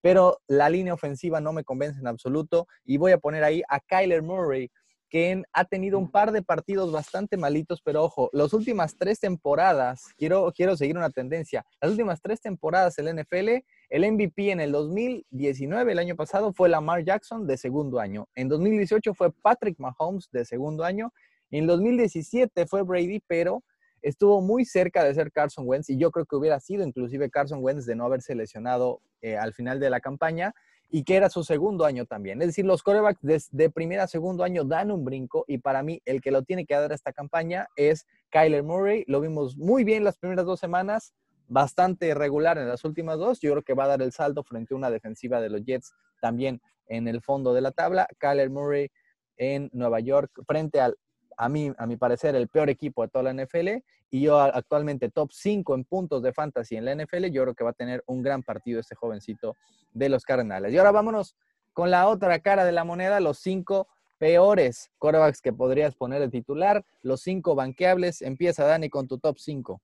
pero 0.00 0.38
la 0.46 0.70
línea 0.70 0.94
ofensiva 0.94 1.40
no 1.40 1.52
me 1.52 1.64
convence 1.64 1.98
en 1.98 2.06
absoluto 2.06 2.68
y 2.84 2.96
voy 2.96 3.10
a 3.10 3.18
poner 3.18 3.42
ahí 3.42 3.60
a 3.68 3.80
Kyler 3.80 4.22
Murray, 4.22 4.70
que 5.10 5.42
ha 5.52 5.64
tenido 5.64 5.98
un 5.98 6.08
par 6.08 6.30
de 6.30 6.40
partidos 6.42 6.92
bastante 6.92 7.36
malitos, 7.36 7.82
pero 7.82 8.04
ojo, 8.04 8.30
las 8.32 8.52
últimas 8.52 8.96
tres 8.96 9.18
temporadas, 9.18 10.04
quiero, 10.16 10.52
quiero 10.54 10.76
seguir 10.76 10.96
una 10.96 11.10
tendencia, 11.10 11.66
las 11.82 11.90
últimas 11.90 12.22
tres 12.22 12.40
temporadas 12.40 12.96
en 12.98 13.04
la 13.06 13.22
NFL, 13.22 13.64
el 13.90 14.12
MVP 14.12 14.52
en 14.52 14.60
el 14.60 14.70
2019, 14.70 15.92
el 15.92 15.98
año 15.98 16.14
pasado, 16.14 16.52
fue 16.52 16.68
Lamar 16.68 17.04
Jackson 17.04 17.46
de 17.46 17.56
segundo 17.56 17.98
año. 17.98 18.28
En 18.36 18.48
2018 18.48 19.12
fue 19.12 19.32
Patrick 19.32 19.78
Mahomes 19.80 20.30
de 20.30 20.44
segundo 20.44 20.84
año. 20.84 21.12
En 21.50 21.66
2017 21.66 22.66
fue 22.66 22.82
Brady, 22.82 23.20
pero 23.26 23.64
estuvo 24.02 24.40
muy 24.40 24.64
cerca 24.64 25.02
de 25.02 25.12
ser 25.12 25.32
Carson 25.32 25.66
Wentz 25.66 25.90
y 25.90 25.98
yo 25.98 26.12
creo 26.12 26.24
que 26.24 26.36
hubiera 26.36 26.60
sido 26.60 26.86
inclusive 26.86 27.30
Carson 27.30 27.58
Wentz 27.62 27.84
de 27.84 27.96
no 27.96 28.04
haberse 28.04 28.36
lesionado 28.36 29.00
eh, 29.22 29.36
al 29.36 29.52
final 29.52 29.80
de 29.80 29.90
la 29.90 30.00
campaña 30.00 30.54
y 30.90 31.04
que 31.04 31.16
era 31.16 31.30
su 31.30 31.44
segundo 31.44 31.84
año 31.84 32.04
también. 32.04 32.40
Es 32.42 32.48
decir, 32.48 32.64
los 32.64 32.82
corebacks 32.82 33.22
de, 33.22 33.40
de 33.50 33.70
primera 33.70 34.04
a 34.04 34.08
segundo 34.08 34.42
año 34.44 34.64
dan 34.64 34.90
un 34.90 35.04
brinco 35.04 35.44
y 35.46 35.58
para 35.58 35.82
mí 35.82 36.02
el 36.04 36.20
que 36.20 36.30
lo 36.30 36.42
tiene 36.42 36.66
que 36.66 36.74
dar 36.74 36.92
esta 36.92 37.12
campaña 37.12 37.68
es 37.76 38.06
Kyler 38.30 38.62
Murray. 38.62 39.04
Lo 39.06 39.20
vimos 39.20 39.56
muy 39.56 39.84
bien 39.84 40.04
las 40.04 40.18
primeras 40.18 40.46
dos 40.46 40.58
semanas, 40.58 41.14
bastante 41.46 42.14
regular 42.14 42.58
en 42.58 42.68
las 42.68 42.84
últimas 42.84 43.18
dos. 43.18 43.40
Yo 43.40 43.52
creo 43.52 43.62
que 43.62 43.74
va 43.74 43.84
a 43.84 43.88
dar 43.88 44.02
el 44.02 44.12
salto 44.12 44.42
frente 44.42 44.74
a 44.74 44.76
una 44.76 44.90
defensiva 44.90 45.40
de 45.40 45.50
los 45.50 45.64
Jets 45.64 45.92
también 46.20 46.60
en 46.86 47.06
el 47.06 47.22
fondo 47.22 47.54
de 47.54 47.60
la 47.60 47.70
tabla. 47.70 48.08
Kyler 48.18 48.50
Murray 48.50 48.90
en 49.36 49.70
Nueva 49.72 50.00
York 50.00 50.30
frente 50.46 50.80
al 50.80 50.96
a 51.40 51.48
mí, 51.48 51.72
a 51.78 51.86
mi 51.86 51.96
parecer, 51.96 52.34
el 52.34 52.48
peor 52.48 52.68
equipo 52.68 53.02
de 53.02 53.08
toda 53.08 53.32
la 53.32 53.32
NFL 53.32 53.82
y 54.10 54.20
yo 54.20 54.38
actualmente 54.38 55.08
top 55.08 55.32
5 55.32 55.74
en 55.74 55.84
puntos 55.84 56.22
de 56.22 56.34
fantasy 56.34 56.76
en 56.76 56.84
la 56.84 56.94
NFL, 56.94 57.26
yo 57.30 57.42
creo 57.42 57.54
que 57.54 57.64
va 57.64 57.70
a 57.70 57.74
tener 57.74 58.04
un 58.06 58.22
gran 58.22 58.42
partido 58.42 58.78
este 58.78 58.94
jovencito 58.94 59.56
de 59.92 60.10
los 60.10 60.24
Cardenales. 60.24 60.70
Y 60.72 60.76
ahora 60.76 60.90
vámonos 60.90 61.34
con 61.72 61.90
la 61.90 62.08
otra 62.08 62.40
cara 62.40 62.66
de 62.66 62.72
la 62.72 62.84
moneda, 62.84 63.20
los 63.20 63.38
cinco 63.38 63.88
peores 64.18 64.90
quarterbacks 64.98 65.40
que 65.40 65.54
podrías 65.54 65.94
poner 65.94 66.20
de 66.20 66.28
titular, 66.28 66.84
los 67.00 67.22
cinco 67.22 67.54
banqueables. 67.54 68.20
Empieza, 68.20 68.66
Dani, 68.66 68.90
con 68.90 69.08
tu 69.08 69.18
top 69.18 69.38
5. 69.38 69.80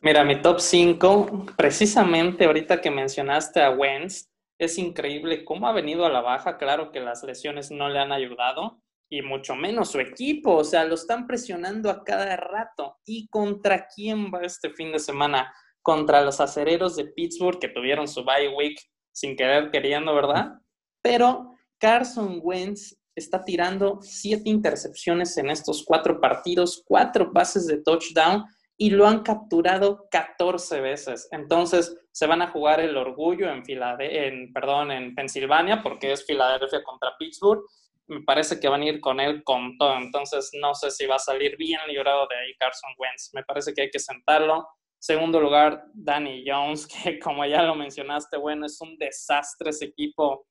Mira, 0.00 0.24
mi 0.24 0.40
top 0.40 0.60
5, 0.60 1.46
precisamente 1.58 2.46
ahorita 2.46 2.80
que 2.80 2.90
mencionaste 2.90 3.62
a 3.62 3.70
Wentz, 3.70 4.30
es 4.56 4.78
increíble 4.78 5.44
cómo 5.44 5.68
ha 5.68 5.72
venido 5.72 6.06
a 6.06 6.08
la 6.08 6.22
baja. 6.22 6.56
Claro 6.56 6.90
que 6.90 7.00
las 7.00 7.22
lesiones 7.22 7.70
no 7.70 7.90
le 7.90 7.98
han 7.98 8.12
ayudado, 8.12 8.80
y 9.10 9.22
mucho 9.22 9.56
menos 9.56 9.90
su 9.90 10.00
equipo. 10.00 10.56
O 10.56 10.64
sea, 10.64 10.84
lo 10.84 10.94
están 10.94 11.26
presionando 11.26 11.90
a 11.90 12.04
cada 12.04 12.36
rato. 12.36 12.96
¿Y 13.04 13.28
contra 13.28 13.86
quién 13.88 14.30
va 14.32 14.42
este 14.42 14.70
fin 14.70 14.92
de 14.92 15.00
semana? 15.00 15.52
Contra 15.82 16.22
los 16.22 16.40
acereros 16.40 16.96
de 16.96 17.06
Pittsburgh 17.06 17.58
que 17.58 17.68
tuvieron 17.68 18.06
su 18.06 18.24
bye 18.24 18.54
week 18.56 18.80
sin 19.12 19.36
querer 19.36 19.70
queriendo, 19.70 20.14
¿verdad? 20.14 20.52
Pero 21.02 21.50
Carson 21.78 22.40
Wentz 22.42 22.96
está 23.16 23.44
tirando 23.44 23.98
siete 24.00 24.48
intercepciones 24.48 25.36
en 25.36 25.50
estos 25.50 25.84
cuatro 25.84 26.20
partidos, 26.20 26.82
cuatro 26.86 27.32
pases 27.32 27.66
de 27.66 27.82
touchdown 27.82 28.44
y 28.76 28.90
lo 28.90 29.06
han 29.06 29.22
capturado 29.22 30.06
14 30.10 30.80
veces. 30.80 31.28
Entonces 31.32 31.98
se 32.12 32.26
van 32.26 32.42
a 32.42 32.50
jugar 32.50 32.80
el 32.80 32.96
orgullo 32.96 33.50
en, 33.50 33.62
en, 33.66 34.52
perdón, 34.52 34.92
en 34.92 35.14
Pensilvania 35.14 35.82
porque 35.82 36.12
es 36.12 36.24
Filadelfia 36.24 36.82
contra 36.84 37.16
Pittsburgh 37.18 37.62
me 38.10 38.22
parece 38.22 38.58
que 38.58 38.68
van 38.68 38.82
a 38.82 38.86
ir 38.86 39.00
con 39.00 39.20
él 39.20 39.44
con 39.44 39.78
todo. 39.78 39.96
Entonces, 39.96 40.50
no 40.60 40.74
sé 40.74 40.90
si 40.90 41.06
va 41.06 41.14
a 41.14 41.20
salir 41.20 41.56
bien 41.56 41.80
librado 41.86 42.26
de 42.28 42.36
ahí 42.36 42.54
Carson 42.58 42.90
Wentz. 42.98 43.30
Me 43.32 43.44
parece 43.44 43.72
que 43.72 43.82
hay 43.82 43.90
que 43.90 44.00
sentarlo. 44.00 44.66
Segundo 44.98 45.40
lugar, 45.40 45.84
Danny 45.94 46.44
Jones, 46.44 46.86
que 47.04 47.18
como 47.20 47.46
ya 47.46 47.62
lo 47.62 47.74
mencionaste, 47.74 48.36
bueno, 48.36 48.66
es 48.66 48.80
un 48.80 48.98
desastre 48.98 49.70
ese 49.70 49.86
equipo 49.86 50.46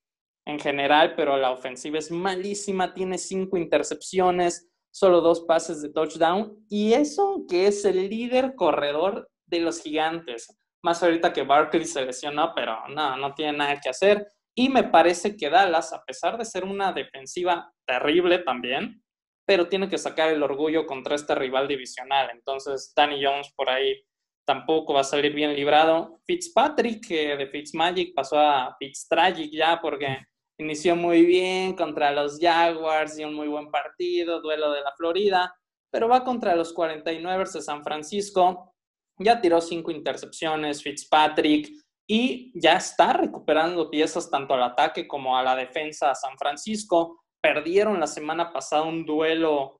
en 0.47 0.57
general, 0.59 1.13
pero 1.15 1.37
la 1.37 1.51
ofensiva 1.51 1.99
es 1.99 2.09
malísima, 2.09 2.93
tiene 2.93 3.17
cinco 3.17 3.57
intercepciones, 3.57 4.67
solo 4.89 5.21
dos 5.21 5.41
pases 5.41 5.81
de 5.81 5.91
touchdown, 5.91 6.65
y 6.69 6.93
eso 6.93 7.45
que 7.47 7.67
es 7.67 7.85
el 7.85 8.09
líder 8.09 8.55
corredor 8.55 9.29
de 9.45 9.59
los 9.59 9.81
gigantes. 9.81 10.57
Más 10.81 11.03
ahorita 11.03 11.33
que 11.33 11.43
Barkley 11.43 11.85
se 11.85 12.05
lesionó, 12.05 12.53
pero 12.55 12.87
no, 12.87 13.17
no 13.17 13.35
tiene 13.35 13.57
nada 13.57 13.79
que 13.79 13.89
hacer. 13.89 14.25
Y 14.55 14.69
me 14.69 14.83
parece 14.83 15.37
que 15.37 15.49
Dallas, 15.49 15.93
a 15.93 16.03
pesar 16.03 16.37
de 16.37 16.45
ser 16.45 16.63
una 16.63 16.91
defensiva 16.91 17.71
terrible 17.85 18.39
también, 18.39 19.01
pero 19.45 19.67
tiene 19.67 19.89
que 19.89 19.97
sacar 19.97 20.29
el 20.31 20.43
orgullo 20.43 20.85
contra 20.85 21.15
este 21.15 21.33
rival 21.33 21.67
divisional. 21.67 22.29
Entonces, 22.31 22.93
Danny 22.95 23.23
Jones 23.23 23.51
por 23.55 23.69
ahí 23.69 24.03
tampoco 24.45 24.93
va 24.93 25.01
a 25.01 25.03
salir 25.03 25.33
bien 25.33 25.55
librado. 25.55 26.19
Fitzpatrick, 26.25 27.07
que 27.07 27.37
de 27.37 27.47
Fitzmagic 27.47 28.13
pasó 28.13 28.39
a 28.39 28.75
Fitztragic 28.77 29.51
ya 29.51 29.79
porque 29.81 30.25
inició 30.59 30.95
muy 30.95 31.25
bien 31.25 31.75
contra 31.75 32.11
los 32.11 32.37
Jaguars 32.39 33.17
y 33.17 33.23
un 33.23 33.33
muy 33.33 33.47
buen 33.47 33.71
partido, 33.71 34.41
duelo 34.41 34.71
de 34.71 34.81
la 34.81 34.91
Florida, 34.95 35.53
pero 35.91 36.07
va 36.07 36.23
contra 36.23 36.55
los 36.55 36.73
49 36.73 37.45
de 37.53 37.61
San 37.61 37.83
Francisco. 37.83 38.75
Ya 39.19 39.39
tiró 39.39 39.61
cinco 39.61 39.91
intercepciones, 39.91 40.83
Fitzpatrick 40.83 41.69
y 42.11 42.51
ya 42.59 42.73
está 42.73 43.13
recuperando 43.13 43.91
piezas 43.91 44.31
tanto 44.31 44.55
al 44.55 44.63
ataque 44.63 45.07
como 45.07 45.37
a 45.37 45.43
la 45.43 45.55
defensa 45.55 46.09
a 46.09 46.15
San 46.15 46.35
Francisco. 46.39 47.21
Perdieron 47.39 47.99
la 47.99 48.07
semana 48.07 48.51
pasada 48.51 48.81
un 48.81 49.05
duelo 49.05 49.79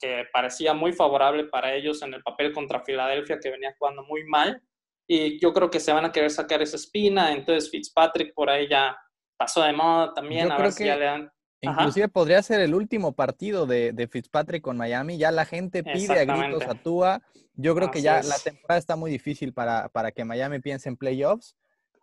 que 0.00 0.24
parecía 0.32 0.74
muy 0.74 0.92
favorable 0.92 1.44
para 1.44 1.72
ellos 1.72 2.02
en 2.02 2.14
el 2.14 2.22
papel 2.24 2.52
contra 2.52 2.80
Filadelfia, 2.80 3.38
que 3.38 3.50
venía 3.50 3.76
jugando 3.78 4.02
muy 4.02 4.24
mal. 4.24 4.60
Y 5.06 5.38
yo 5.40 5.52
creo 5.52 5.70
que 5.70 5.78
se 5.78 5.92
van 5.92 6.04
a 6.04 6.10
querer 6.10 6.32
sacar 6.32 6.60
esa 6.62 6.74
espina. 6.74 7.32
Entonces 7.32 7.70
Fitzpatrick 7.70 8.34
por 8.34 8.50
ahí 8.50 8.68
ya 8.68 8.96
pasó 9.36 9.62
de 9.62 9.72
moda 9.72 10.12
también. 10.12 10.50
a 10.50 10.58
ver 10.58 10.72
si 10.72 10.84
ya 10.84 10.96
le 10.96 11.04
dan. 11.04 11.32
Inclusive 11.60 12.08
podría 12.08 12.42
ser 12.42 12.60
el 12.60 12.74
último 12.74 13.12
partido 13.12 13.66
de, 13.66 14.08
Fitzpatrick 14.10 14.62
con 14.62 14.76
Miami. 14.76 15.16
Ya 15.16 15.30
la 15.30 15.44
gente 15.44 15.84
pide 15.84 16.18
a 16.18 16.24
gritos 16.24 16.64
a 16.64 16.74
Tua. 16.74 17.22
Yo 17.54 17.76
creo 17.76 17.92
que 17.92 18.02
ya 18.02 18.20
la 18.20 18.38
temporada 18.38 18.80
está 18.80 18.96
muy 18.96 19.12
difícil 19.12 19.52
para, 19.52 19.88
para 19.90 20.10
que 20.10 20.24
Miami 20.24 20.58
piense 20.58 20.88
en 20.88 20.96
playoffs. 20.96 21.54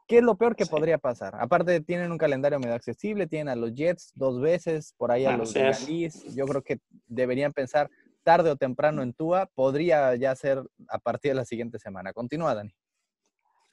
¿Qué 0.07 0.17
es 0.17 0.23
lo 0.23 0.35
peor 0.35 0.55
que 0.55 0.67
podría 0.67 0.99
pasar? 0.99 1.35
Aparte, 1.39 1.81
tienen 1.81 2.11
un 2.11 2.17
calendario 2.17 2.59
medio 2.59 2.75
accesible, 2.75 3.25
tienen 3.25 3.49
a 3.49 3.55
los 3.55 3.73
Jets 3.73 4.11
dos 4.13 4.39
veces, 4.39 4.93
por 4.97 5.11
ahí 5.11 5.25
a 5.25 5.35
los 5.35 5.53
Bengalis. 5.53 6.35
Yo 6.35 6.45
creo 6.45 6.61
que 6.61 6.79
deberían 7.07 7.53
pensar 7.53 7.89
tarde 8.23 8.51
o 8.51 8.55
temprano 8.55 9.01
en 9.01 9.13
Tua. 9.13 9.47
Podría 9.55 10.15
ya 10.15 10.35
ser 10.35 10.61
a 10.89 10.99
partir 10.99 11.31
de 11.31 11.35
la 11.35 11.45
siguiente 11.45 11.79
semana. 11.79 12.13
Continúa, 12.13 12.53
Dani. 12.53 12.71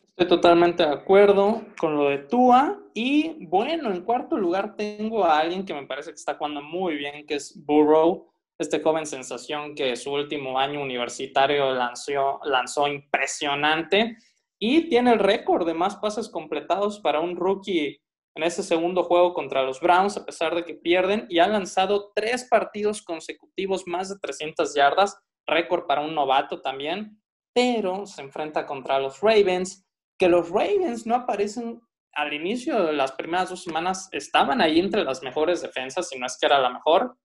Estoy 0.07 0.27
totalmente 0.27 0.83
de 0.83 0.91
acuerdo 0.91 1.63
con 1.79 1.97
lo 1.97 2.09
de 2.09 2.19
Tua. 2.19 2.81
Y 2.95 3.47
bueno, 3.47 3.93
en 3.93 4.03
cuarto 4.03 4.39
lugar 4.39 4.75
tengo 4.75 5.25
a 5.25 5.39
alguien 5.39 5.67
que 5.67 5.75
me 5.75 5.87
parece 5.87 6.11
que 6.11 6.17
está 6.17 6.37
jugando 6.37 6.63
muy 6.63 6.97
bien, 6.97 7.27
que 7.27 7.35
es 7.35 7.55
Burrow, 7.67 8.33
este 8.59 8.81
joven 8.81 9.07
sensación 9.07 9.75
que 9.75 9.97
su 9.97 10.13
último 10.13 10.59
año 10.59 10.81
universitario 10.81 11.73
lanzó, 11.73 12.41
lanzó 12.45 12.89
impresionante 12.89 14.17
y 14.65 14.89
tiene 14.89 15.13
el 15.13 15.19
récord 15.19 15.67
de 15.67 15.75
más 15.75 15.97
pases 15.97 16.29
completados 16.29 17.01
para 17.01 17.19
un 17.19 17.35
rookie 17.35 18.01
en 18.37 18.45
ese 18.45 18.63
segundo 18.63 19.03
juego 19.03 19.35
contra 19.35 19.65
los 19.65 19.81
Browns, 19.81 20.17
a 20.17 20.25
pesar 20.25 20.55
de 20.55 20.65
que 20.65 20.75
pierden, 20.75 21.27
y 21.29 21.41
ha 21.41 21.49
lanzado 21.49 22.13
tres 22.15 22.47
partidos 22.49 23.03
consecutivos 23.03 23.89
más 23.89 24.09
de 24.09 24.21
300 24.21 24.73
yardas, 24.73 25.19
récord 25.49 25.87
para 25.87 26.03
un 26.03 26.15
novato 26.15 26.61
también, 26.61 27.21
pero 27.53 28.07
se 28.07 28.23
enfrenta 28.23 28.65
contra 28.65 29.01
los 29.01 29.21
Ravens, 29.21 29.85
que 30.17 30.29
los 30.29 30.49
Ravens 30.51 31.07
no 31.07 31.17
aparecen 31.17 31.81
al 32.13 32.33
inicio 32.33 32.85
de 32.85 32.93
las 32.93 33.11
primeras 33.11 33.51
dos 33.51 33.65
semanas, 33.65 34.09
estaban 34.13 34.61
ahí 34.61 34.79
entre 34.79 35.03
las 35.03 35.25
mejores 35.25 35.61
defensas, 35.61 36.09
si 36.09 36.21
no 36.21 36.27
es 36.27 36.39
que 36.39 36.47
era 36.47 36.61
la 36.61 36.71
mejor, 36.71 37.17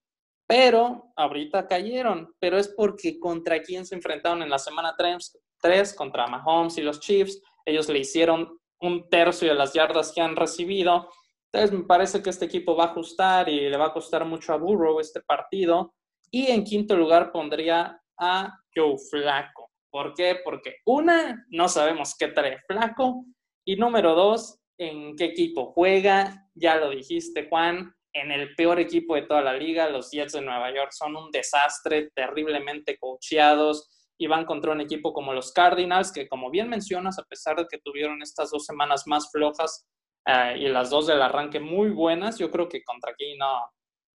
pero 0.48 1.14
ahorita 1.16 1.68
cayeron, 1.68 2.34
pero 2.40 2.58
es 2.58 2.70
porque 2.70 3.20
contra 3.20 3.62
quién 3.62 3.86
se 3.86 3.94
enfrentaron 3.94 4.42
en 4.42 4.50
la 4.50 4.58
semana 4.58 4.96
3, 4.98 5.38
tres 5.60 5.94
contra 5.94 6.28
Mahomes 6.28 6.78
y 6.78 6.82
los 6.82 7.00
Chiefs. 7.00 7.42
Ellos 7.66 7.90
le 7.90 8.00
hicieron 8.00 8.58
un 8.80 9.10
tercio 9.10 9.50
de 9.50 9.56
las 9.56 9.74
yardas 9.74 10.12
que 10.14 10.22
han 10.22 10.36
recibido. 10.36 11.10
Entonces 11.52 11.78
me 11.78 11.86
parece 11.86 12.22
que 12.22 12.30
este 12.30 12.46
equipo 12.46 12.76
va 12.76 12.86
a 12.86 12.88
ajustar 12.88 13.50
y 13.50 13.70
le 13.70 13.78
va 13.78 13.88
a 13.88 13.94
costar 13.94 14.26
mucho 14.26 14.54
a 14.54 14.58
Burrow 14.58 15.00
este 15.00 15.22
partido. 15.22 15.94
Y 16.30 16.48
en 16.48 16.64
quinto 16.64 16.96
lugar 16.96 17.32
pondría 17.32 18.02
a 18.18 18.60
Joe 18.76 18.98
Flaco. 19.10 19.72
¿Por 19.90 20.14
qué? 20.14 20.40
Porque 20.44 20.78
una, 20.86 21.46
no 21.50 21.70
sabemos 21.70 22.16
qué 22.18 22.28
trae 22.28 22.60
Flaco. 22.68 23.26
Y 23.66 23.76
número 23.76 24.14
dos, 24.14 24.60
en 24.78 25.16
qué 25.16 25.26
equipo 25.26 25.72
juega. 25.74 26.48
Ya 26.54 26.76
lo 26.78 26.90
dijiste, 26.90 27.48
Juan, 27.50 27.94
en 28.14 28.32
el 28.32 28.54
peor 28.56 28.80
equipo 28.80 29.16
de 29.16 29.24
toda 29.24 29.42
la 29.42 29.54
liga. 29.54 29.90
Los 29.90 30.12
Jets 30.12 30.34
de 30.34 30.42
Nueva 30.42 30.74
York 30.74 30.92
son 30.92 31.16
un 31.16 31.32
desastre, 31.32 32.12
terriblemente 32.14 32.98
coacheados 32.98 33.90
y 34.18 34.28
van 34.28 34.46
contra 34.46 34.72
un 34.72 34.82
equipo 34.82 35.14
como 35.14 35.34
los 35.34 35.52
Cardinals, 35.52 36.12
que 36.12 36.28
como 36.28 36.50
bien 36.50 36.70
mencionas, 36.70 37.20
a 37.20 37.24
pesar 37.24 37.56
de 37.58 37.68
que 37.70 37.78
tuvieron 37.78 38.22
estas 38.22 38.50
dos 38.50 38.66
semanas 38.66 39.04
más 39.06 39.30
flojas 39.32 39.86
eh, 40.26 40.56
y 40.60 40.68
las 40.70 40.90
dos 40.90 41.08
del 41.08 41.22
arranque 41.22 41.60
muy 41.60 41.90
buenas, 41.92 42.38
yo 42.38 42.50
creo 42.50 42.68
que 42.68 42.84
contra 42.84 43.12
aquí 43.12 43.38
no, 43.38 43.62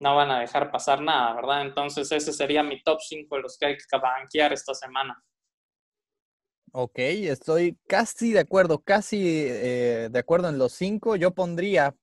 no 0.01 0.17
van 0.17 0.31
a 0.31 0.41
dejar 0.41 0.71
pasar 0.71 1.03
nada, 1.03 1.35
¿verdad? 1.35 1.63
Entonces 1.63 2.11
ese 2.11 2.33
sería 2.33 2.63
mi 2.63 2.83
top 2.83 3.01
5 3.01 3.37
de 3.37 3.43
los 3.43 3.59
que 3.59 3.67
hay 3.67 3.77
que 3.77 3.99
banquear 3.99 4.53
esta 4.53 4.75
semana. 4.75 5.23
Ok, 6.73 6.99
estoy 6.99 7.77
casi 7.89 8.33
de 8.33 8.41
acuerdo, 8.41 8.79
casi 8.79 9.21
eh, 9.27 10.09
de 10.09 10.19
acuerdo 10.19 10.49
en 10.49 10.57
los 10.57 10.73
cinco. 10.73 11.17
Yo 11.17 11.33
pondría 11.33 11.97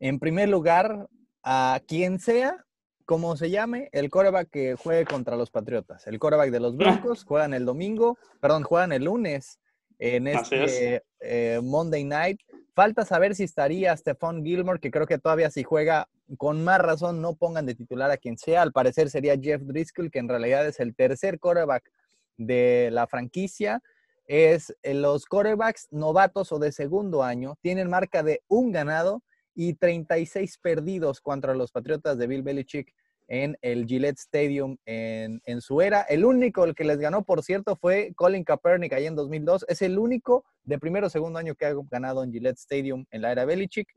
en 0.00 0.18
primer 0.18 0.48
lugar 0.48 1.08
a 1.44 1.80
quien 1.86 2.18
sea 2.18 2.64
como 3.04 3.36
se 3.36 3.50
llame, 3.50 3.88
el 3.92 4.10
coreback 4.10 4.50
que 4.50 4.74
juegue 4.74 5.04
contra 5.04 5.36
los 5.36 5.50
Patriotas. 5.50 6.06
El 6.06 6.18
coreback 6.18 6.50
de 6.50 6.60
los 6.60 6.76
Broncos 6.76 7.24
juegan 7.24 7.54
el 7.54 7.64
domingo, 7.64 8.18
perdón, 8.40 8.62
juegan 8.62 8.92
el 8.92 9.04
lunes 9.04 9.58
en 9.98 10.26
este 10.26 11.04
eh, 11.20 11.60
Monday 11.62 12.04
Night. 12.04 12.40
Falta 12.74 13.04
saber 13.04 13.34
si 13.34 13.44
estaría 13.44 13.96
Stephon 13.96 14.44
Gilmore, 14.44 14.80
que 14.80 14.90
creo 14.90 15.06
que 15.06 15.18
todavía 15.18 15.50
si 15.50 15.62
juega 15.62 16.08
con 16.38 16.64
más 16.64 16.80
razón 16.80 17.20
no 17.20 17.34
pongan 17.34 17.66
de 17.66 17.74
titular 17.74 18.10
a 18.10 18.16
quien 18.16 18.38
sea. 18.38 18.62
Al 18.62 18.72
parecer 18.72 19.10
sería 19.10 19.36
Jeff 19.40 19.62
Driscoll, 19.62 20.10
que 20.10 20.18
en 20.18 20.28
realidad 20.28 20.66
es 20.66 20.80
el 20.80 20.94
tercer 20.94 21.38
quarterback 21.38 21.90
de 22.36 22.88
la 22.92 23.06
franquicia. 23.06 23.80
Es 24.26 24.74
eh, 24.82 24.94
los 24.94 25.26
quarterbacks 25.26 25.88
novatos 25.90 26.52
o 26.52 26.58
de 26.58 26.72
segundo 26.72 27.22
año 27.22 27.56
tienen 27.60 27.90
marca 27.90 28.22
de 28.22 28.42
un 28.48 28.72
ganado 28.72 29.22
y 29.54 29.74
36 29.74 30.58
perdidos 30.58 31.20
contra 31.20 31.54
los 31.54 31.70
Patriotas 31.70 32.18
de 32.18 32.26
Bill 32.26 32.42
Belichick 32.42 32.94
en 33.28 33.56
el 33.62 33.86
Gillette 33.86 34.18
Stadium 34.18 34.76
en, 34.84 35.40
su 35.60 35.80
era. 35.80 36.02
El 36.02 36.24
único 36.24 36.64
el 36.64 36.74
que 36.74 36.84
les 36.84 36.98
ganó, 36.98 37.24
por 37.24 37.42
cierto, 37.42 37.76
fue 37.76 38.12
Colin 38.14 38.44
Kaepernick 38.44 38.92
ahí 38.92 39.06
en 39.06 39.16
2002. 39.16 39.64
Es 39.68 39.80
el 39.82 39.98
único 39.98 40.44
de 40.64 40.78
primero 40.78 41.06
o 41.06 41.10
segundo 41.10 41.38
año 41.38 41.54
que 41.54 41.66
ha 41.66 41.74
ganado 41.90 42.22
en 42.22 42.32
Gillette 42.32 42.58
Stadium 42.58 43.06
en 43.10 43.22
la 43.22 43.32
era 43.32 43.44
Belichick. 43.44 43.88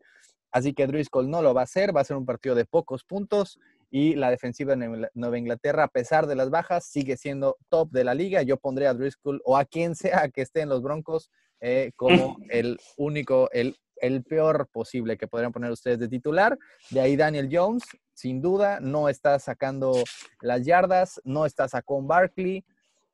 Así 0.52 0.74
que 0.74 0.88
Driscoll 0.88 1.30
no 1.30 1.42
lo 1.42 1.54
va 1.54 1.62
a 1.62 1.64
hacer, 1.66 1.94
va 1.94 2.02
a 2.02 2.06
ser 2.06 2.16
un 2.16 2.26
partido 2.26 2.56
de 2.56 2.64
pocos 2.64 3.04
puntos 3.04 3.60
y 3.92 4.16
la 4.16 4.30
defensiva 4.30 4.76
de 4.76 5.10
Nueva 5.14 5.38
Inglaterra, 5.38 5.84
a 5.84 5.88
pesar 5.90 6.28
de 6.28 6.36
las 6.36 6.50
bajas, 6.50 6.86
sigue 6.86 7.18
siendo 7.18 7.58
top 7.70 7.92
de 7.92 8.04
la 8.06 8.14
liga. 8.14 8.42
Yo 8.42 8.58
pondré 8.58 8.88
a 8.88 8.94
Driscoll 8.94 9.42
o 9.44 9.58
a 9.58 9.66
quien 9.66 9.96
sea 9.96 10.30
que 10.30 10.42
esté 10.42 10.62
en 10.62 10.70
los 10.70 10.82
Broncos 10.82 11.30
eh, 11.60 11.92
como 11.96 12.38
el 12.50 12.80
único, 12.98 13.50
el, 13.52 13.76
el 13.98 14.24
peor 14.24 14.68
posible 14.72 15.18
que 15.18 15.28
podrían 15.28 15.52
poner 15.52 15.72
ustedes 15.72 16.00
de 16.00 16.08
titular. 16.08 16.58
De 16.90 17.00
ahí 17.00 17.16
Daniel 17.16 17.50
Jones, 17.52 17.84
sin 18.14 18.42
duda, 18.42 18.80
no 18.80 19.10
está 19.10 19.40
sacando 19.40 19.94
las 20.42 20.66
yardas, 20.66 21.22
no 21.24 21.46
está 21.46 21.68
sacando 21.68 22.08
Barkley. 22.08 22.64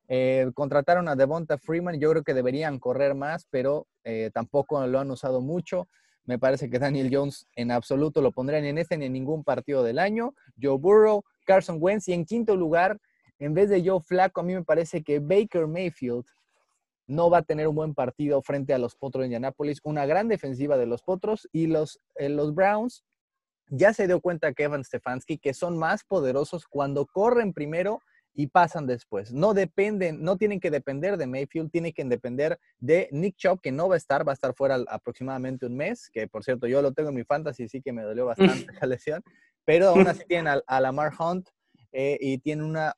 Eh, 0.08 0.52
contrataron 0.54 1.08
a 1.08 1.16
Devonta 1.16 1.58
Freeman, 1.58 2.00
yo 2.00 2.12
creo 2.12 2.24
que 2.24 2.34
deberían 2.34 2.80
correr 2.80 3.16
más, 3.16 3.48
pero 3.50 3.88
eh, 4.04 4.30
tampoco 4.34 4.86
lo 4.86 5.00
han 5.00 5.10
usado 5.10 5.42
mucho. 5.42 5.88
Me 6.26 6.38
parece 6.38 6.70
que 6.70 6.80
Daniel 6.80 7.10
Jones 7.12 7.48
en 7.56 7.72
absoluto 7.72 8.22
lo 8.22 8.32
pondrían 8.32 8.66
en 8.66 8.78
este 8.78 8.98
ni 8.98 9.06
en 9.06 9.14
ningún 9.14 9.44
partido 9.44 9.84
del 9.84 10.00
año. 10.00 10.34
Joe 10.62 10.78
Burrow, 10.78 11.24
Carson 11.46 11.78
Wentz 11.80 12.08
y 12.10 12.14
en 12.14 12.26
quinto 12.26 12.56
lugar, 12.56 13.00
en 13.40 13.54
vez 13.54 13.70
de 13.70 13.84
Joe 13.84 14.02
Flaco, 14.02 14.42
a 14.42 14.44
mí 14.44 14.54
me 14.54 14.64
parece 14.64 15.02
que 15.02 15.20
Baker 15.20 15.66
Mayfield 15.66 16.26
no 17.12 17.30
va 17.30 17.40
a 17.40 17.44
tener 17.44 17.68
un 17.68 17.76
buen 17.76 17.94
partido 17.94 18.42
frente 18.42 18.74
a 18.74 18.78
los 18.78 18.96
Potros 18.96 19.22
de 19.22 19.28
Indianapolis. 19.28 19.80
Una 19.84 20.06
gran 20.06 20.28
defensiva 20.28 20.78
de 20.78 20.86
los 20.86 21.04
Potros 21.04 21.48
y 21.52 21.68
los, 21.68 22.00
eh, 22.16 22.30
los 22.30 22.56
Browns 22.56 23.04
ya 23.68 23.94
se 23.94 24.08
dio 24.08 24.20
cuenta 24.22 24.54
Kevin 24.54 24.84
Stefanski 24.84 25.38
que 25.38 25.54
son 25.54 25.78
más 25.78 26.04
poderosos 26.04 26.68
cuando 26.68 27.06
corren 27.06 27.54
primero 27.54 28.00
y 28.34 28.48
pasan 28.48 28.88
después. 28.88 29.34
No 29.34 29.54
dependen, 29.54 30.24
no 30.24 30.38
tienen 30.38 30.60
que 30.60 30.72
depender 30.72 31.18
de 31.18 31.28
Mayfield, 31.28 31.70
tienen 31.70 31.92
que 31.92 32.04
depender 32.06 32.60
de 32.80 33.10
Nick 33.12 33.36
Chubb, 33.36 33.60
que 33.62 33.72
no 33.72 33.90
va 33.90 33.96
a 33.96 33.98
estar, 33.98 34.26
va 34.26 34.32
a 34.32 34.34
estar 34.34 34.54
fuera 34.54 34.78
aproximadamente 34.88 35.66
un 35.66 35.76
mes, 35.76 36.10
que 36.12 36.28
por 36.28 36.44
cierto 36.44 36.68
yo 36.68 36.82
lo 36.82 36.94
tengo 36.94 37.10
en 37.10 37.16
mi 37.16 37.24
fantasy, 37.24 37.68
sí 37.68 37.82
que 37.82 37.92
me 37.92 38.04
dolió 38.04 38.26
bastante 38.26 38.68
la 38.82 38.88
lesión, 38.88 39.24
pero 39.66 39.90
aún 39.90 40.08
así 40.08 40.24
tienen 40.28 40.62
a, 40.66 40.80
Lamar 40.80 41.12
Hunt 41.20 41.50
eh, 41.92 42.18
y 42.22 42.38
tienen 42.38 42.66
una, 42.66 42.96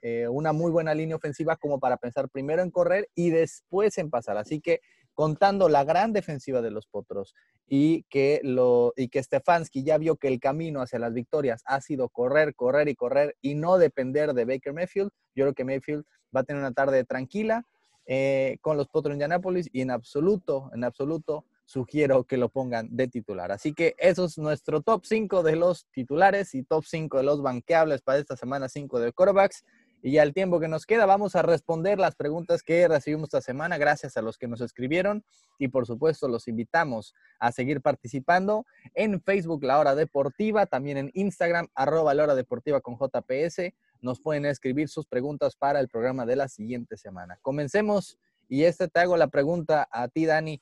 eh, 0.00 0.26
una 0.28 0.52
muy 0.52 0.70
buena 0.70 0.94
línea 0.94 1.16
ofensiva 1.16 1.56
como 1.56 1.78
para 1.78 1.98
pensar 1.98 2.28
primero 2.28 2.62
en 2.62 2.70
correr 2.70 3.08
y 3.14 3.30
después 3.30 3.98
en 3.98 4.10
pasar. 4.10 4.38
Así 4.38 4.60
que 4.60 4.80
contando 5.14 5.68
la 5.68 5.84
gran 5.84 6.12
defensiva 6.12 6.62
de 6.62 6.70
los 6.70 6.86
Potros 6.86 7.34
y 7.66 8.04
que, 8.04 8.40
lo, 8.42 8.94
y 8.96 9.08
que 9.08 9.22
Stefanski 9.22 9.84
ya 9.84 9.98
vio 9.98 10.16
que 10.16 10.28
el 10.28 10.40
camino 10.40 10.80
hacia 10.80 10.98
las 10.98 11.12
victorias 11.12 11.62
ha 11.66 11.80
sido 11.80 12.08
correr, 12.08 12.54
correr 12.54 12.88
y 12.88 12.94
correr 12.94 13.36
y 13.42 13.54
no 13.54 13.76
depender 13.76 14.32
de 14.32 14.44
Baker 14.44 14.72
Mayfield, 14.72 15.10
yo 15.34 15.44
creo 15.44 15.54
que 15.54 15.64
Mayfield 15.64 16.04
va 16.34 16.40
a 16.40 16.44
tener 16.44 16.60
una 16.60 16.72
tarde 16.72 17.04
tranquila 17.04 17.66
eh, 18.06 18.56
con 18.60 18.76
los 18.76 18.88
Potros 18.88 19.10
de 19.10 19.16
Indianapolis 19.16 19.68
y 19.72 19.82
en 19.82 19.90
absoluto, 19.90 20.70
en 20.74 20.84
absoluto 20.84 21.44
sugiero 21.70 22.24
que 22.24 22.36
lo 22.36 22.48
pongan 22.48 22.88
de 22.90 23.06
titular. 23.06 23.52
Así 23.52 23.72
que 23.72 23.94
eso 23.98 24.24
es 24.24 24.38
nuestro 24.38 24.82
top 24.82 25.04
5 25.04 25.44
de 25.44 25.54
los 25.54 25.86
titulares 25.92 26.52
y 26.56 26.64
top 26.64 26.84
5 26.84 27.18
de 27.18 27.22
los 27.22 27.42
banqueables 27.42 28.02
para 28.02 28.18
esta 28.18 28.36
semana 28.36 28.68
5 28.68 28.98
de 28.98 29.12
quarterbacks. 29.12 29.64
Y 30.02 30.12
ya 30.12 30.24
el 30.24 30.32
tiempo 30.32 30.58
que 30.58 30.66
nos 30.66 30.84
queda, 30.84 31.06
vamos 31.06 31.36
a 31.36 31.42
responder 31.42 32.00
las 32.00 32.16
preguntas 32.16 32.64
que 32.64 32.88
recibimos 32.88 33.28
esta 33.28 33.40
semana, 33.40 33.78
gracias 33.78 34.16
a 34.16 34.22
los 34.22 34.36
que 34.36 34.48
nos 34.48 34.60
escribieron. 34.62 35.22
Y 35.60 35.68
por 35.68 35.86
supuesto, 35.86 36.26
los 36.26 36.48
invitamos 36.48 37.14
a 37.38 37.52
seguir 37.52 37.80
participando 37.80 38.66
en 38.94 39.20
Facebook 39.20 39.62
La 39.62 39.78
Hora 39.78 39.94
Deportiva, 39.94 40.66
también 40.66 40.96
en 40.96 41.10
Instagram, 41.14 41.68
arroba 41.76 42.14
La 42.14 42.24
Hora 42.24 42.34
Deportiva 42.34 42.80
con 42.80 42.96
JPS. 42.96 43.72
Nos 44.00 44.20
pueden 44.20 44.44
escribir 44.44 44.88
sus 44.88 45.06
preguntas 45.06 45.54
para 45.54 45.78
el 45.78 45.86
programa 45.86 46.26
de 46.26 46.34
la 46.34 46.48
siguiente 46.48 46.96
semana. 46.96 47.38
Comencemos. 47.42 48.18
Y 48.48 48.64
este 48.64 48.88
te 48.88 48.98
hago 48.98 49.16
la 49.16 49.28
pregunta 49.28 49.86
a 49.92 50.08
ti, 50.08 50.26
Dani. 50.26 50.60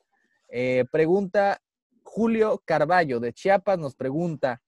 Eh, 0.49 0.85
pregunta 0.91 1.61
Julio 2.03 2.63
Carballo 2.65 3.21
de 3.21 3.33
Chiapas, 3.33 3.79
nos 3.79 3.95
pregunta 3.95 4.63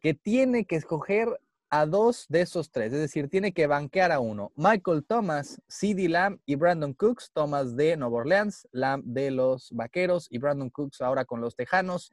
que 0.00 0.14
tiene 0.14 0.64
que 0.64 0.76
escoger 0.76 1.40
a 1.70 1.86
dos 1.86 2.26
de 2.28 2.42
esos 2.42 2.70
tres, 2.70 2.92
es 2.92 3.00
decir, 3.00 3.30
tiene 3.30 3.52
que 3.52 3.66
banquear 3.66 4.12
a 4.12 4.20
uno. 4.20 4.52
Michael 4.56 5.04
Thomas, 5.06 5.62
CD 5.68 6.06
Lamb 6.06 6.38
y 6.44 6.54
Brandon 6.54 6.92
Cooks, 6.92 7.30
Thomas 7.32 7.74
de 7.76 7.96
Nueva 7.96 8.18
Orleans, 8.18 8.68
Lamb 8.72 9.02
de 9.04 9.30
los 9.30 9.70
Vaqueros 9.72 10.26
y 10.30 10.36
Brandon 10.36 10.68
Cooks 10.68 11.00
ahora 11.00 11.24
con 11.24 11.40
los 11.40 11.56
Tejanos. 11.56 12.12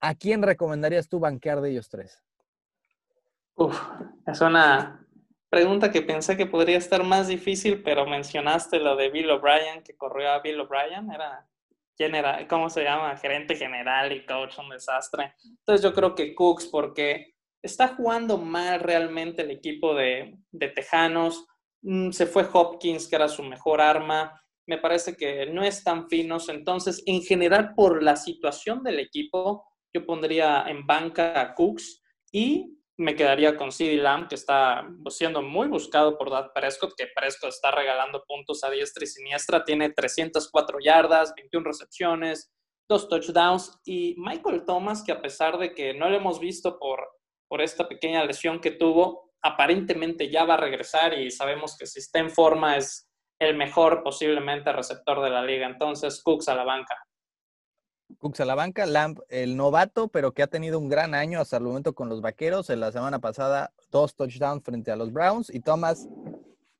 ¿A 0.00 0.14
quién 0.14 0.42
recomendarías 0.42 1.10
tú 1.10 1.20
banquear 1.20 1.60
de 1.60 1.72
ellos 1.72 1.90
tres? 1.90 2.22
Uf, 3.54 3.78
es 4.26 4.40
una 4.40 5.06
pregunta 5.50 5.92
que 5.92 6.00
pensé 6.00 6.36
que 6.36 6.46
podría 6.46 6.78
estar 6.78 7.04
más 7.04 7.28
difícil, 7.28 7.82
pero 7.82 8.06
mencionaste 8.06 8.80
lo 8.80 8.96
de 8.96 9.10
Bill 9.10 9.30
O'Brien, 9.30 9.82
que 9.82 9.94
corrió 9.94 10.30
a 10.30 10.40
Bill 10.40 10.60
O'Brien, 10.60 11.12
era 11.12 11.46
¿quién 11.96 12.14
era? 12.14 12.46
¿Cómo 12.48 12.70
se 12.70 12.84
llama? 12.84 13.16
Gerente 13.16 13.56
general 13.56 14.12
y 14.12 14.24
coach, 14.24 14.58
un 14.58 14.70
desastre. 14.70 15.34
Entonces 15.44 15.82
yo 15.82 15.94
creo 15.94 16.14
que 16.14 16.34
Cooks, 16.34 16.66
porque 16.66 17.34
está 17.62 17.88
jugando 17.88 18.38
mal 18.38 18.80
realmente 18.80 19.42
el 19.42 19.50
equipo 19.50 19.94
de, 19.94 20.38
Tejanos. 20.74 21.46
Mm, 21.82 22.10
se 22.10 22.26
fue 22.26 22.46
Hopkins, 22.52 23.08
que 23.08 23.16
era 23.16 23.28
su 23.28 23.42
mejor 23.42 23.80
arma. 23.80 24.40
Me 24.66 24.78
parece 24.78 25.16
que 25.16 25.46
no 25.46 25.62
están 25.62 26.08
finos. 26.08 26.48
Entonces, 26.48 27.02
en 27.06 27.22
general, 27.22 27.74
por 27.74 28.02
la 28.02 28.16
situación 28.16 28.82
del 28.82 29.00
equipo, 29.00 29.66
yo 29.94 30.04
pondría 30.04 30.64
en 30.66 30.86
banca 30.86 31.40
a 31.40 31.54
Cooks 31.54 32.02
y 32.32 32.78
me 32.96 33.16
quedaría 33.16 33.56
con 33.56 33.72
CD 33.72 33.96
Lamb, 33.96 34.28
que 34.28 34.34
está 34.34 34.88
siendo 35.08 35.42
muy 35.42 35.68
buscado 35.68 36.16
por 36.16 36.30
Dad 36.30 36.52
Prescott, 36.54 36.94
que 36.96 37.08
Prescott 37.14 37.50
está 37.50 37.70
regalando 37.70 38.24
puntos 38.26 38.62
a 38.64 38.70
diestra 38.70 39.04
y 39.04 39.08
siniestra. 39.08 39.64
Tiene 39.64 39.90
304 39.90 40.78
yardas, 40.80 41.34
21 41.36 41.64
recepciones, 41.66 42.52
dos 42.88 43.08
touchdowns. 43.08 43.80
Y 43.84 44.14
Michael 44.18 44.64
Thomas, 44.64 45.02
que 45.02 45.12
a 45.12 45.20
pesar 45.20 45.58
de 45.58 45.74
que 45.74 45.94
no 45.94 46.08
lo 46.08 46.16
hemos 46.16 46.38
visto 46.38 46.78
por 46.78 47.08
por 47.48 47.62
esta 47.62 47.88
pequeña 47.88 48.24
lesión 48.24 48.60
que 48.60 48.72
tuvo, 48.72 49.32
aparentemente 49.42 50.30
ya 50.30 50.44
va 50.44 50.54
a 50.54 50.56
regresar 50.56 51.16
y 51.18 51.30
sabemos 51.30 51.76
que 51.78 51.86
si 51.86 52.00
está 52.00 52.18
en 52.18 52.30
forma 52.30 52.76
es 52.76 53.08
el 53.40 53.56
mejor 53.56 54.02
posiblemente 54.02 54.72
receptor 54.72 55.22
de 55.22 55.30
la 55.30 55.44
liga. 55.44 55.66
Entonces, 55.66 56.20
Cooks 56.22 56.48
a 56.48 56.54
la 56.54 56.64
banca. 56.64 56.96
Cooks 58.24 58.40
a 58.40 58.46
la 58.46 58.54
banca, 58.54 58.86
Lamp, 58.86 59.18
el 59.28 59.54
novato, 59.54 60.08
pero 60.08 60.32
que 60.32 60.42
ha 60.42 60.46
tenido 60.46 60.78
un 60.78 60.88
gran 60.88 61.14
año 61.14 61.40
hasta 61.40 61.58
el 61.58 61.64
momento 61.64 61.94
con 61.94 62.08
los 62.08 62.22
vaqueros. 62.22 62.70
En 62.70 62.80
la 62.80 62.90
semana 62.90 63.18
pasada, 63.18 63.70
dos 63.90 64.14
touchdowns 64.16 64.64
frente 64.64 64.90
a 64.90 64.96
los 64.96 65.12
Browns. 65.12 65.52
Y 65.52 65.60
Thomas, 65.60 66.08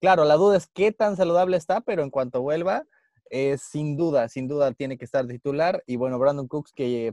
claro, 0.00 0.24
la 0.24 0.36
duda 0.36 0.56
es 0.56 0.66
qué 0.66 0.90
tan 0.90 1.16
saludable 1.16 1.58
está, 1.58 1.82
pero 1.82 2.02
en 2.02 2.08
cuanto 2.08 2.40
vuelva, 2.40 2.86
es 3.28 3.60
sin 3.60 3.94
duda, 3.94 4.30
sin 4.30 4.48
duda 4.48 4.72
tiene 4.72 4.96
que 4.96 5.04
estar 5.04 5.26
titular. 5.26 5.84
Y 5.86 5.96
bueno, 5.96 6.18
Brandon 6.18 6.48
Cooks, 6.48 6.72
que 6.72 7.12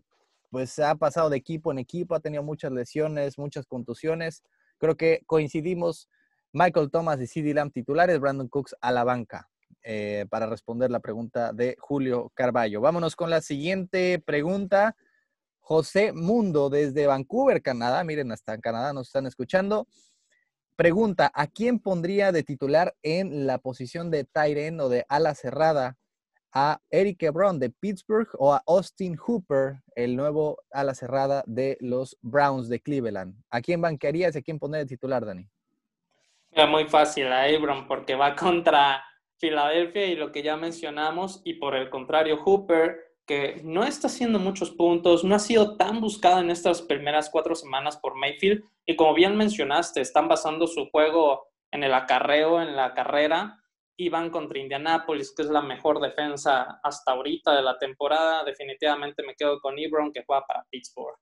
pues 0.50 0.80
ha 0.80 0.96
pasado 0.96 1.30
de 1.30 1.36
equipo 1.36 1.74
en 1.74 1.80
equipo, 1.80 2.16
ha 2.16 2.22
tenido 2.22 2.42
muchas 2.42 2.72
lesiones, 2.72 3.38
muchas 3.38 3.66
contusiones. 3.66 4.44
Creo 4.78 4.96
que 4.96 5.24
coincidimos 5.26 6.08
Michael 6.54 6.90
Thomas 6.90 7.20
y 7.20 7.28
CD 7.28 7.54
Lamb 7.54 7.74
titulares, 7.74 8.18
Brandon 8.18 8.48
Cooks 8.48 8.78
a 8.80 8.94
la 8.94 9.04
banca. 9.04 9.50
Eh, 9.84 10.28
para 10.30 10.46
responder 10.46 10.92
la 10.92 11.00
pregunta 11.00 11.54
de 11.54 11.76
Julio 11.80 12.32
Carballo. 12.36 12.82
Vámonos 12.82 13.16
con 13.16 13.30
la 13.30 13.42
siguiente 13.42 14.20
pregunta. 14.20 14.96
José 15.60 16.14
Mundo 16.14 16.70
desde 16.70 17.08
Vancouver, 17.08 17.62
Canadá. 17.62 18.04
Miren, 18.04 18.32
hasta 18.32 18.54
en 18.54 18.62
Canadá 18.62 18.94
nos 18.94 19.08
están 19.08 19.26
escuchando. 19.26 19.88
Pregunta, 20.76 21.32
¿a 21.34 21.48
quién 21.48 21.80
pondría 21.80 22.32
de 22.32 22.44
titular 22.44 22.96
en 23.02 23.48
la 23.48 23.58
posición 23.58 24.12
de 24.12 24.24
Tyren 24.24 24.80
o 24.80 24.90
de 24.90 25.06
ala 25.10 25.34
cerrada 25.36 25.98
a 26.54 26.82
Eric 26.90 27.32
Brown 27.32 27.60
de 27.60 27.70
Pittsburgh 27.70 28.28
o 28.38 28.54
a 28.54 28.64
Austin 28.68 29.16
Hooper, 29.16 29.82
el 29.96 30.16
nuevo 30.16 30.58
ala 30.72 30.94
cerrada 30.94 31.44
de 31.48 31.78
los 31.80 32.18
Browns 32.22 32.68
de 32.68 32.82
Cleveland. 32.82 33.36
¿A 33.50 33.62
quién 33.62 33.82
banquearías 33.82 34.36
y 34.36 34.40
a 34.40 34.42
quién 34.42 34.60
poner 34.60 34.82
de 34.82 34.88
titular, 34.88 35.26
Dani? 35.26 35.48
muy 36.68 36.86
fácil 36.86 37.28
a 37.32 37.46
Abram 37.46 37.88
porque 37.88 38.16
va 38.16 38.36
contra 38.36 39.04
Filadelfia 39.42 40.06
y 40.06 40.16
lo 40.16 40.32
que 40.32 40.44
ya 40.44 40.56
mencionamos 40.56 41.42
y 41.44 41.56
por 41.56 41.76
el 41.76 41.90
contrario 41.90 42.38
Hooper 42.38 43.12
que 43.26 43.62
no 43.64 43.84
está 43.84 44.08
haciendo 44.08 44.40
muchos 44.40 44.72
puntos, 44.72 45.24
no 45.24 45.36
ha 45.36 45.40
sido 45.40 45.78
tan 45.78 46.00
buscado 46.00 46.40
en 46.40 46.50
estas 46.50 46.82
primeras 46.82 47.30
cuatro 47.30 47.56
semanas 47.56 47.98
por 47.98 48.16
Mayfield 48.16 48.64
y 48.86 48.96
como 48.96 49.14
bien 49.14 49.36
mencionaste, 49.36 50.02
están 50.02 50.28
basando 50.28 50.68
su 50.68 50.90
juego 50.90 51.48
en 51.72 51.84
el 51.84 51.94
acarreo, 51.94 52.62
en 52.62 52.76
la 52.76 52.94
carrera 52.94 53.58
y 53.98 54.10
van 54.10 54.30
contra 54.30 54.60
Indianapolis, 54.60 55.34
que 55.36 55.44
es 55.44 55.50
la 55.50 55.62
mejor 55.62 56.00
defensa 56.02 56.80
hasta 56.84 57.12
ahorita 57.12 57.56
de 57.56 57.62
la 57.62 57.78
temporada. 57.78 58.44
Definitivamente 58.44 59.24
me 59.24 59.36
quedo 59.36 59.60
con 59.60 59.78
Ebron, 59.78 60.12
que 60.12 60.24
juega 60.26 60.46
para 60.46 60.66
Pittsburgh. 60.70 61.18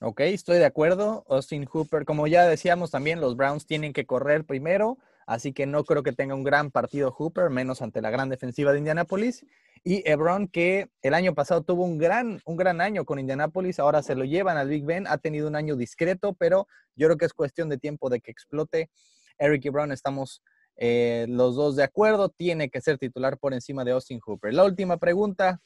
Ok, 0.00 0.20
estoy 0.20 0.58
de 0.58 0.66
acuerdo. 0.66 1.24
Austin 1.28 1.64
Hooper, 1.64 2.04
como 2.04 2.26
ya 2.26 2.44
decíamos 2.44 2.90
también, 2.90 3.20
los 3.20 3.36
Browns 3.36 3.66
tienen 3.66 3.92
que 3.92 4.06
correr 4.06 4.44
primero, 4.44 4.98
así 5.26 5.52
que 5.52 5.66
no 5.66 5.84
creo 5.84 6.02
que 6.02 6.12
tenga 6.12 6.34
un 6.34 6.44
gran 6.44 6.70
partido 6.70 7.10
Hooper, 7.10 7.50
menos 7.50 7.82
ante 7.82 8.00
la 8.00 8.10
gran 8.10 8.28
defensiva 8.28 8.72
de 8.72 8.78
Indianapolis. 8.78 9.44
Y 9.84 10.08
Ebron, 10.08 10.48
que 10.48 10.88
el 11.02 11.14
año 11.14 11.34
pasado 11.34 11.62
tuvo 11.62 11.84
un 11.84 11.98
gran, 11.98 12.40
un 12.44 12.56
gran 12.56 12.80
año 12.80 13.04
con 13.04 13.18
Indianapolis, 13.18 13.78
ahora 13.78 14.02
se 14.02 14.14
lo 14.14 14.24
llevan 14.24 14.56
al 14.56 14.68
Big 14.68 14.84
Ben, 14.84 15.06
ha 15.06 15.18
tenido 15.18 15.46
un 15.46 15.56
año 15.56 15.76
discreto, 15.76 16.34
pero 16.34 16.66
yo 16.96 17.06
creo 17.06 17.18
que 17.18 17.26
es 17.26 17.34
cuestión 17.34 17.68
de 17.68 17.78
tiempo 17.78 18.08
de 18.08 18.20
que 18.20 18.30
explote. 18.30 18.90
Eric 19.38 19.66
Ebron, 19.66 19.92
estamos 19.92 20.42
eh, 20.76 21.26
los 21.28 21.56
dos 21.56 21.76
de 21.76 21.84
acuerdo, 21.84 22.28
tiene 22.28 22.68
que 22.68 22.80
ser 22.80 22.98
titular 22.98 23.38
por 23.38 23.54
encima 23.54 23.84
de 23.84 23.92
Austin 23.92 24.20
Hooper. 24.20 24.52
La 24.54 24.64
última 24.64 24.96
pregunta 24.96 25.60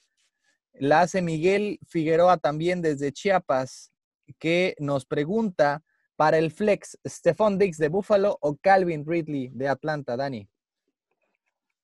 la 0.75 1.01
hace 1.01 1.21
Miguel 1.21 1.79
Figueroa 1.87 2.39
también 2.39 2.81
desde 2.81 3.13
Chiapas 3.13 3.93
que 4.39 4.77
nos 4.79 5.05
pregunta 5.05 5.83
para 6.21 6.37
el 6.37 6.51
flex, 6.51 6.99
Stephon 7.09 7.59
Diggs 7.59 7.79
de 7.79 7.89
Buffalo 7.89 8.37
o 8.43 8.55
Calvin 8.55 9.07
Ridley 9.07 9.49
de 9.55 9.67
Atlanta, 9.67 10.19
Dani. 10.19 10.47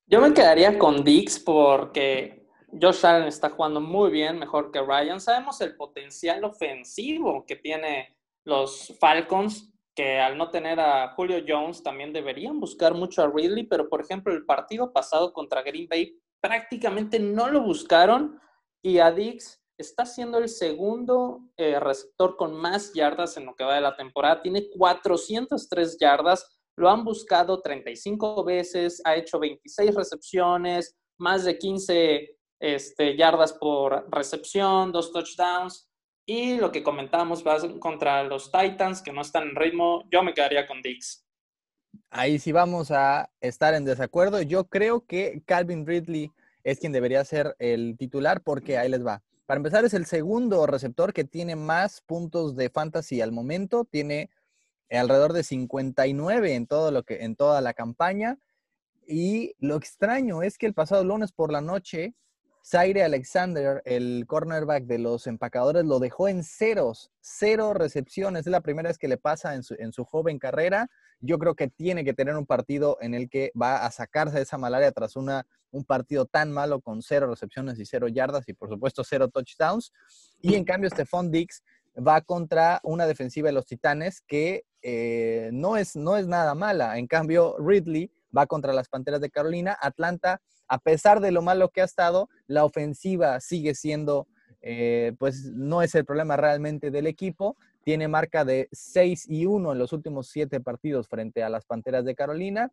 Yo 0.06 0.20
me 0.20 0.34
quedaría 0.34 0.78
con 0.78 1.02
Diggs 1.02 1.38
porque 1.38 2.46
Josh 2.78 3.06
Allen 3.06 3.28
está 3.28 3.48
jugando 3.48 3.80
muy 3.80 4.10
bien, 4.10 4.38
mejor 4.38 4.70
que 4.70 4.82
Ryan. 4.82 5.22
Sabemos 5.22 5.58
el 5.62 5.74
potencial 5.74 6.44
ofensivo 6.44 7.46
que 7.46 7.56
tiene 7.56 8.14
los 8.44 8.94
Falcons, 9.00 9.72
que 9.94 10.20
al 10.20 10.36
no 10.36 10.50
tener 10.50 10.80
a 10.80 11.14
Julio 11.14 11.42
Jones 11.48 11.82
también 11.82 12.12
deberían 12.12 12.60
buscar 12.60 12.92
mucho 12.92 13.22
a 13.22 13.32
Ridley, 13.34 13.64
pero 13.64 13.88
por 13.88 14.02
ejemplo 14.02 14.34
el 14.34 14.44
partido 14.44 14.92
pasado 14.92 15.32
contra 15.32 15.62
Green 15.62 15.88
Bay 15.88 16.14
prácticamente 16.42 17.18
no 17.18 17.48
lo 17.48 17.62
buscaron 17.62 18.38
y 18.82 18.98
a 18.98 19.10
Diggs 19.10 19.65
está 19.78 20.06
siendo 20.06 20.38
el 20.38 20.48
segundo 20.48 21.40
eh, 21.56 21.78
receptor 21.78 22.36
con 22.36 22.54
más 22.54 22.92
yardas 22.94 23.36
en 23.36 23.46
lo 23.46 23.54
que 23.54 23.64
va 23.64 23.74
de 23.74 23.80
la 23.80 23.96
temporada. 23.96 24.42
Tiene 24.42 24.68
403 24.70 25.98
yardas. 25.98 26.58
Lo 26.76 26.90
han 26.90 27.04
buscado 27.04 27.60
35 27.60 28.44
veces, 28.44 29.00
ha 29.04 29.16
hecho 29.16 29.38
26 29.38 29.94
recepciones, 29.94 30.94
más 31.18 31.44
de 31.44 31.56
15 31.56 32.36
este, 32.60 33.16
yardas 33.16 33.54
por 33.54 34.06
recepción, 34.10 34.92
dos 34.92 35.12
touchdowns. 35.12 35.88
Y 36.28 36.56
lo 36.56 36.72
que 36.72 36.82
comentábamos 36.82 37.46
va 37.46 37.56
contra 37.78 38.24
los 38.24 38.50
Titans, 38.50 39.00
que 39.00 39.12
no 39.12 39.22
están 39.22 39.44
en 39.50 39.56
ritmo. 39.56 40.02
Yo 40.10 40.22
me 40.22 40.34
quedaría 40.34 40.66
con 40.66 40.82
Dix. 40.82 41.24
Ahí 42.10 42.38
sí 42.38 42.52
vamos 42.52 42.90
a 42.90 43.30
estar 43.40 43.74
en 43.74 43.84
desacuerdo. 43.84 44.42
Yo 44.42 44.64
creo 44.64 45.06
que 45.06 45.42
Calvin 45.46 45.86
Ridley 45.86 46.30
es 46.64 46.80
quien 46.80 46.92
debería 46.92 47.24
ser 47.24 47.54
el 47.58 47.96
titular 47.96 48.42
porque 48.42 48.76
ahí 48.76 48.88
les 48.88 49.06
va. 49.06 49.22
Para 49.46 49.58
empezar, 49.58 49.84
es 49.84 49.94
el 49.94 50.06
segundo 50.06 50.66
receptor 50.66 51.12
que 51.12 51.24
tiene 51.24 51.54
más 51.54 52.00
puntos 52.00 52.56
de 52.56 52.68
fantasy 52.68 53.20
al 53.20 53.30
momento. 53.30 53.84
Tiene 53.84 54.28
alrededor 54.90 55.32
de 55.32 55.44
59 55.44 56.54
en, 56.54 56.66
todo 56.66 56.90
lo 56.90 57.04
que, 57.04 57.22
en 57.24 57.36
toda 57.36 57.60
la 57.60 57.72
campaña. 57.72 58.38
Y 59.06 59.54
lo 59.60 59.76
extraño 59.76 60.42
es 60.42 60.58
que 60.58 60.66
el 60.66 60.74
pasado 60.74 61.04
lunes 61.04 61.30
por 61.30 61.52
la 61.52 61.60
noche, 61.60 62.14
Zaire 62.68 63.04
Alexander, 63.04 63.80
el 63.84 64.24
cornerback 64.26 64.86
de 64.86 64.98
los 64.98 65.28
empacadores, 65.28 65.84
lo 65.84 66.00
dejó 66.00 66.26
en 66.26 66.42
ceros, 66.42 67.12
cero 67.20 67.74
recepciones. 67.74 68.40
Es 68.40 68.50
la 68.50 68.60
primera 68.60 68.88
vez 68.88 68.98
que 68.98 69.06
le 69.06 69.18
pasa 69.18 69.54
en 69.54 69.62
su, 69.62 69.76
en 69.78 69.92
su 69.92 70.04
joven 70.04 70.40
carrera. 70.40 70.88
Yo 71.20 71.38
creo 71.38 71.54
que 71.54 71.68
tiene 71.68 72.04
que 72.04 72.12
tener 72.12 72.36
un 72.36 72.44
partido 72.44 72.98
en 73.00 73.14
el 73.14 73.28
que 73.30 73.52
va 73.60 73.86
a 73.86 73.90
sacarse 73.92 74.36
de 74.36 74.42
esa 74.42 74.58
malaria 74.58 74.90
tras 74.90 75.14
una 75.14 75.46
un 75.70 75.84
partido 75.84 76.26
tan 76.26 76.50
malo 76.50 76.80
con 76.80 77.02
cero 77.02 77.28
recepciones 77.28 77.78
y 77.78 77.84
cero 77.84 78.08
yardas 78.08 78.48
y 78.48 78.52
por 78.52 78.68
supuesto 78.68 79.04
cero 79.04 79.28
touchdowns. 79.28 79.92
Y 80.40 80.54
en 80.54 80.64
cambio 80.64 80.90
Stephon 80.90 81.30
Dix 81.30 81.62
va 81.96 82.20
contra 82.20 82.80
una 82.82 83.06
defensiva 83.06 83.48
de 83.48 83.52
los 83.52 83.66
Titanes 83.66 84.22
que 84.22 84.64
eh, 84.82 85.50
no, 85.52 85.76
es, 85.76 85.94
no 85.94 86.16
es 86.16 86.26
nada 86.26 86.56
mala. 86.56 86.98
En 86.98 87.06
cambio 87.06 87.56
Ridley 87.58 88.10
va 88.36 88.46
contra 88.46 88.72
las 88.72 88.88
Panteras 88.88 89.20
de 89.20 89.30
Carolina. 89.30 89.76
Atlanta, 89.80 90.40
a 90.68 90.78
pesar 90.78 91.20
de 91.20 91.32
lo 91.32 91.42
malo 91.42 91.70
que 91.70 91.82
ha 91.82 91.84
estado, 91.84 92.28
la 92.46 92.64
ofensiva 92.64 93.40
sigue 93.40 93.74
siendo, 93.74 94.26
eh, 94.62 95.12
pues 95.18 95.44
no 95.52 95.82
es 95.82 95.94
el 95.94 96.04
problema 96.04 96.36
realmente 96.36 96.90
del 96.90 97.06
equipo. 97.06 97.56
Tiene 97.84 98.08
marca 98.08 98.44
de 98.44 98.68
6 98.72 99.26
y 99.28 99.46
1 99.46 99.72
en 99.72 99.78
los 99.78 99.92
últimos 99.92 100.28
7 100.28 100.60
partidos 100.60 101.08
frente 101.08 101.42
a 101.42 101.48
las 101.48 101.64
Panteras 101.64 102.04
de 102.04 102.14
Carolina 102.14 102.72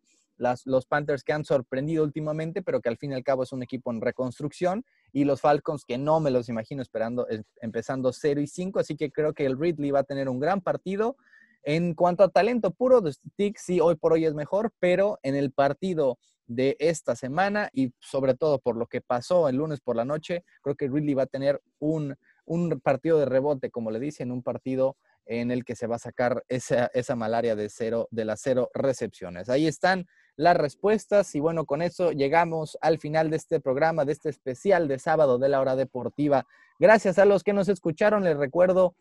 los 0.64 0.86
Panthers 0.86 1.22
que 1.22 1.32
han 1.32 1.44
sorprendido 1.44 2.04
últimamente, 2.04 2.62
pero 2.62 2.80
que 2.80 2.88
al 2.88 2.96
fin 2.96 3.12
y 3.12 3.14
al 3.14 3.22
cabo 3.22 3.42
es 3.42 3.52
un 3.52 3.62
equipo 3.62 3.90
en 3.92 4.00
reconstrucción, 4.00 4.84
y 5.12 5.24
los 5.24 5.40
Falcons 5.40 5.84
que 5.84 5.98
no 5.98 6.20
me 6.20 6.30
los 6.30 6.48
imagino 6.48 6.82
esperando, 6.82 7.26
empezando 7.60 8.12
0 8.12 8.40
y 8.40 8.46
5, 8.46 8.80
así 8.80 8.96
que 8.96 9.10
creo 9.10 9.32
que 9.32 9.46
el 9.46 9.58
Ridley 9.58 9.90
va 9.90 10.00
a 10.00 10.04
tener 10.04 10.28
un 10.28 10.40
gran 10.40 10.60
partido. 10.60 11.16
En 11.62 11.94
cuanto 11.94 12.24
a 12.24 12.28
talento 12.28 12.72
puro, 12.72 13.00
Stick 13.10 13.56
sí 13.58 13.80
hoy 13.80 13.94
por 13.94 14.12
hoy 14.12 14.26
es 14.26 14.34
mejor, 14.34 14.72
pero 14.80 15.18
en 15.22 15.34
el 15.34 15.50
partido 15.50 16.18
de 16.46 16.76
esta 16.78 17.16
semana 17.16 17.70
y 17.72 17.92
sobre 18.00 18.34
todo 18.34 18.58
por 18.58 18.76
lo 18.76 18.86
que 18.86 19.00
pasó 19.00 19.48
el 19.48 19.56
lunes 19.56 19.80
por 19.80 19.96
la 19.96 20.04
noche, 20.04 20.44
creo 20.62 20.76
que 20.76 20.88
Ridley 20.88 21.14
va 21.14 21.24
a 21.24 21.26
tener 21.26 21.60
un, 21.78 22.16
un 22.44 22.80
partido 22.80 23.18
de 23.18 23.26
rebote, 23.26 23.70
como 23.70 23.90
le 23.90 24.00
dicen, 24.00 24.30
un 24.30 24.42
partido 24.42 24.96
en 25.26 25.50
el 25.50 25.64
que 25.64 25.74
se 25.74 25.86
va 25.86 25.96
a 25.96 26.00
sacar 26.00 26.44
esa, 26.48 26.90
esa 26.92 27.16
malaria 27.16 27.56
de 27.56 27.68
cero, 27.70 28.08
de 28.10 28.24
las 28.24 28.40
cero 28.42 28.70
recepciones. 28.74 29.48
Ahí 29.48 29.66
están 29.66 30.06
las 30.36 30.56
respuestas. 30.56 31.34
Y 31.34 31.40
bueno, 31.40 31.64
con 31.64 31.82
eso 31.82 32.12
llegamos 32.12 32.76
al 32.80 32.98
final 32.98 33.30
de 33.30 33.36
este 33.36 33.60
programa, 33.60 34.04
de 34.04 34.12
este 34.12 34.28
especial 34.28 34.88
de 34.88 34.98
sábado 34.98 35.38
de 35.38 35.48
la 35.48 35.60
hora 35.60 35.76
deportiva. 35.76 36.46
Gracias 36.78 37.18
a 37.18 37.24
los 37.24 37.42
que 37.42 37.52
nos 37.52 37.68
escucharon. 37.68 38.24
Les 38.24 38.36
recuerdo, 38.36 38.94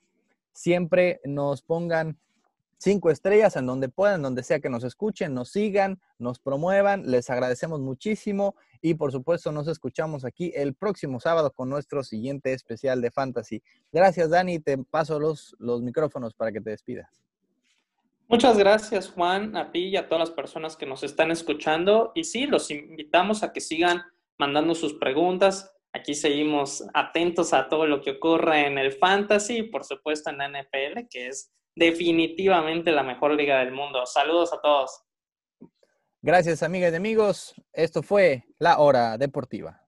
siempre 0.54 1.20
nos 1.26 1.62
pongan 1.62 2.18
cinco 2.78 3.10
estrellas 3.10 3.56
en 3.56 3.66
donde 3.66 3.90
puedan, 3.90 4.22
donde 4.22 4.44
sea 4.44 4.60
que 4.60 4.70
nos 4.70 4.84
escuchen, 4.84 5.34
nos 5.34 5.52
sigan, 5.52 6.00
nos 6.18 6.40
promuevan. 6.40 7.10
Les 7.10 7.30
agradecemos 7.30 7.80
muchísimo 7.80 8.56
y 8.82 8.96
por 8.96 9.12
supuesto 9.12 9.52
nos 9.52 9.68
escuchamos 9.68 10.26
aquí 10.26 10.52
el 10.56 10.76
próximo 10.76 11.20
sábado 11.20 11.52
con 11.52 11.70
nuestro 11.70 12.04
siguiente 12.04 12.54
especial 12.54 13.02
de 13.02 13.12
Fantasy. 13.12 13.64
Gracias 13.92 14.30
Dani, 14.30 14.60
te 14.60 14.78
paso 14.78 15.20
los, 15.20 15.56
los 15.60 15.82
micrófonos 15.82 16.34
para 16.34 16.52
que 16.52 16.62
te 16.62 16.72
despidas. 16.72 17.24
Muchas 18.28 18.58
gracias, 18.58 19.12
Juan, 19.12 19.56
a 19.56 19.72
ti 19.72 19.90
y 19.90 19.96
a 19.96 20.08
todas 20.08 20.30
las 20.30 20.36
personas 20.36 20.76
que 20.76 20.86
nos 20.86 21.04
están 21.04 21.30
escuchando. 21.30 22.12
Y 22.16 22.24
sí, 22.24 22.48
los 22.48 22.72
invitamos 22.72 23.44
a 23.44 23.54
que 23.54 23.62
sigan 23.62 24.02
mandando 24.38 24.74
sus 24.74 24.94
preguntas. 24.96 25.72
Aquí 25.92 26.16
seguimos 26.16 26.84
atentos 26.96 27.54
a 27.54 27.70
todo 27.70 27.86
lo 27.86 28.02
que 28.02 28.12
ocurre 28.12 28.66
en 28.66 28.80
el 28.80 28.94
fantasy 28.94 29.58
y, 29.58 29.64
por 29.64 29.84
supuesto, 29.84 30.32
en 30.32 30.40
la 30.40 30.50
NFL, 30.50 31.08
que 31.10 31.28
es 31.28 31.52
definitivamente 31.76 32.92
la 32.92 33.04
mejor 33.04 33.34
liga 33.34 33.60
del 33.60 33.72
mundo. 33.72 34.06
Saludos 34.06 34.54
a 34.54 34.62
todos. 34.62 35.04
Gracias, 36.22 36.64
amigas 36.64 36.94
y 36.94 36.96
amigos. 36.96 37.54
Esto 37.74 38.02
fue 38.02 38.46
La 38.58 38.80
Hora 38.80 39.18
Deportiva. 39.18 39.83